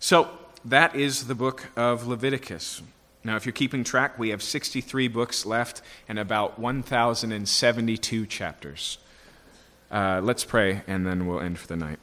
[0.00, 0.28] So
[0.64, 2.82] that is the book of Leviticus.
[3.22, 8.98] Now, if you're keeping track, we have 63 books left and about 1,072 chapters.
[9.90, 11.98] Uh, let's pray, and then we'll end for the night.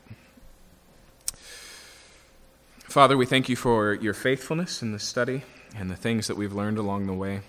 [2.83, 5.43] Father, we thank you for your faithfulness in the study
[5.75, 7.41] and the things that we've learned along the way.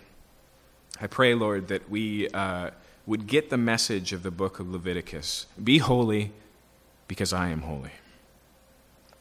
[1.01, 2.71] I pray, Lord, that we uh,
[3.07, 6.33] would get the message of the book of Leviticus Be holy
[7.07, 7.93] because I am holy.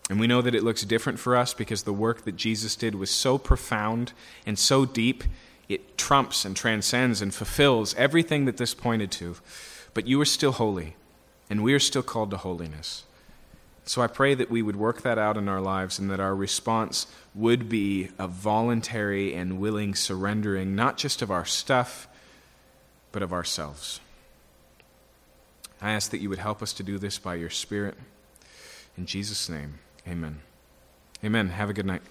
[0.09, 2.95] And we know that it looks different for us because the work that Jesus did
[2.95, 4.13] was so profound
[4.45, 5.23] and so deep,
[5.67, 9.35] it trumps and transcends and fulfills everything that this pointed to.
[9.93, 10.95] But you are still holy,
[11.49, 13.03] and we are still called to holiness.
[13.85, 16.35] So I pray that we would work that out in our lives and that our
[16.35, 22.07] response would be a voluntary and willing surrendering, not just of our stuff,
[23.13, 24.01] but of ourselves.
[25.81, 27.95] I ask that you would help us to do this by your Spirit.
[28.97, 29.75] In Jesus' name.
[30.07, 30.41] Amen.
[31.23, 31.49] Amen.
[31.49, 32.01] Have a good night.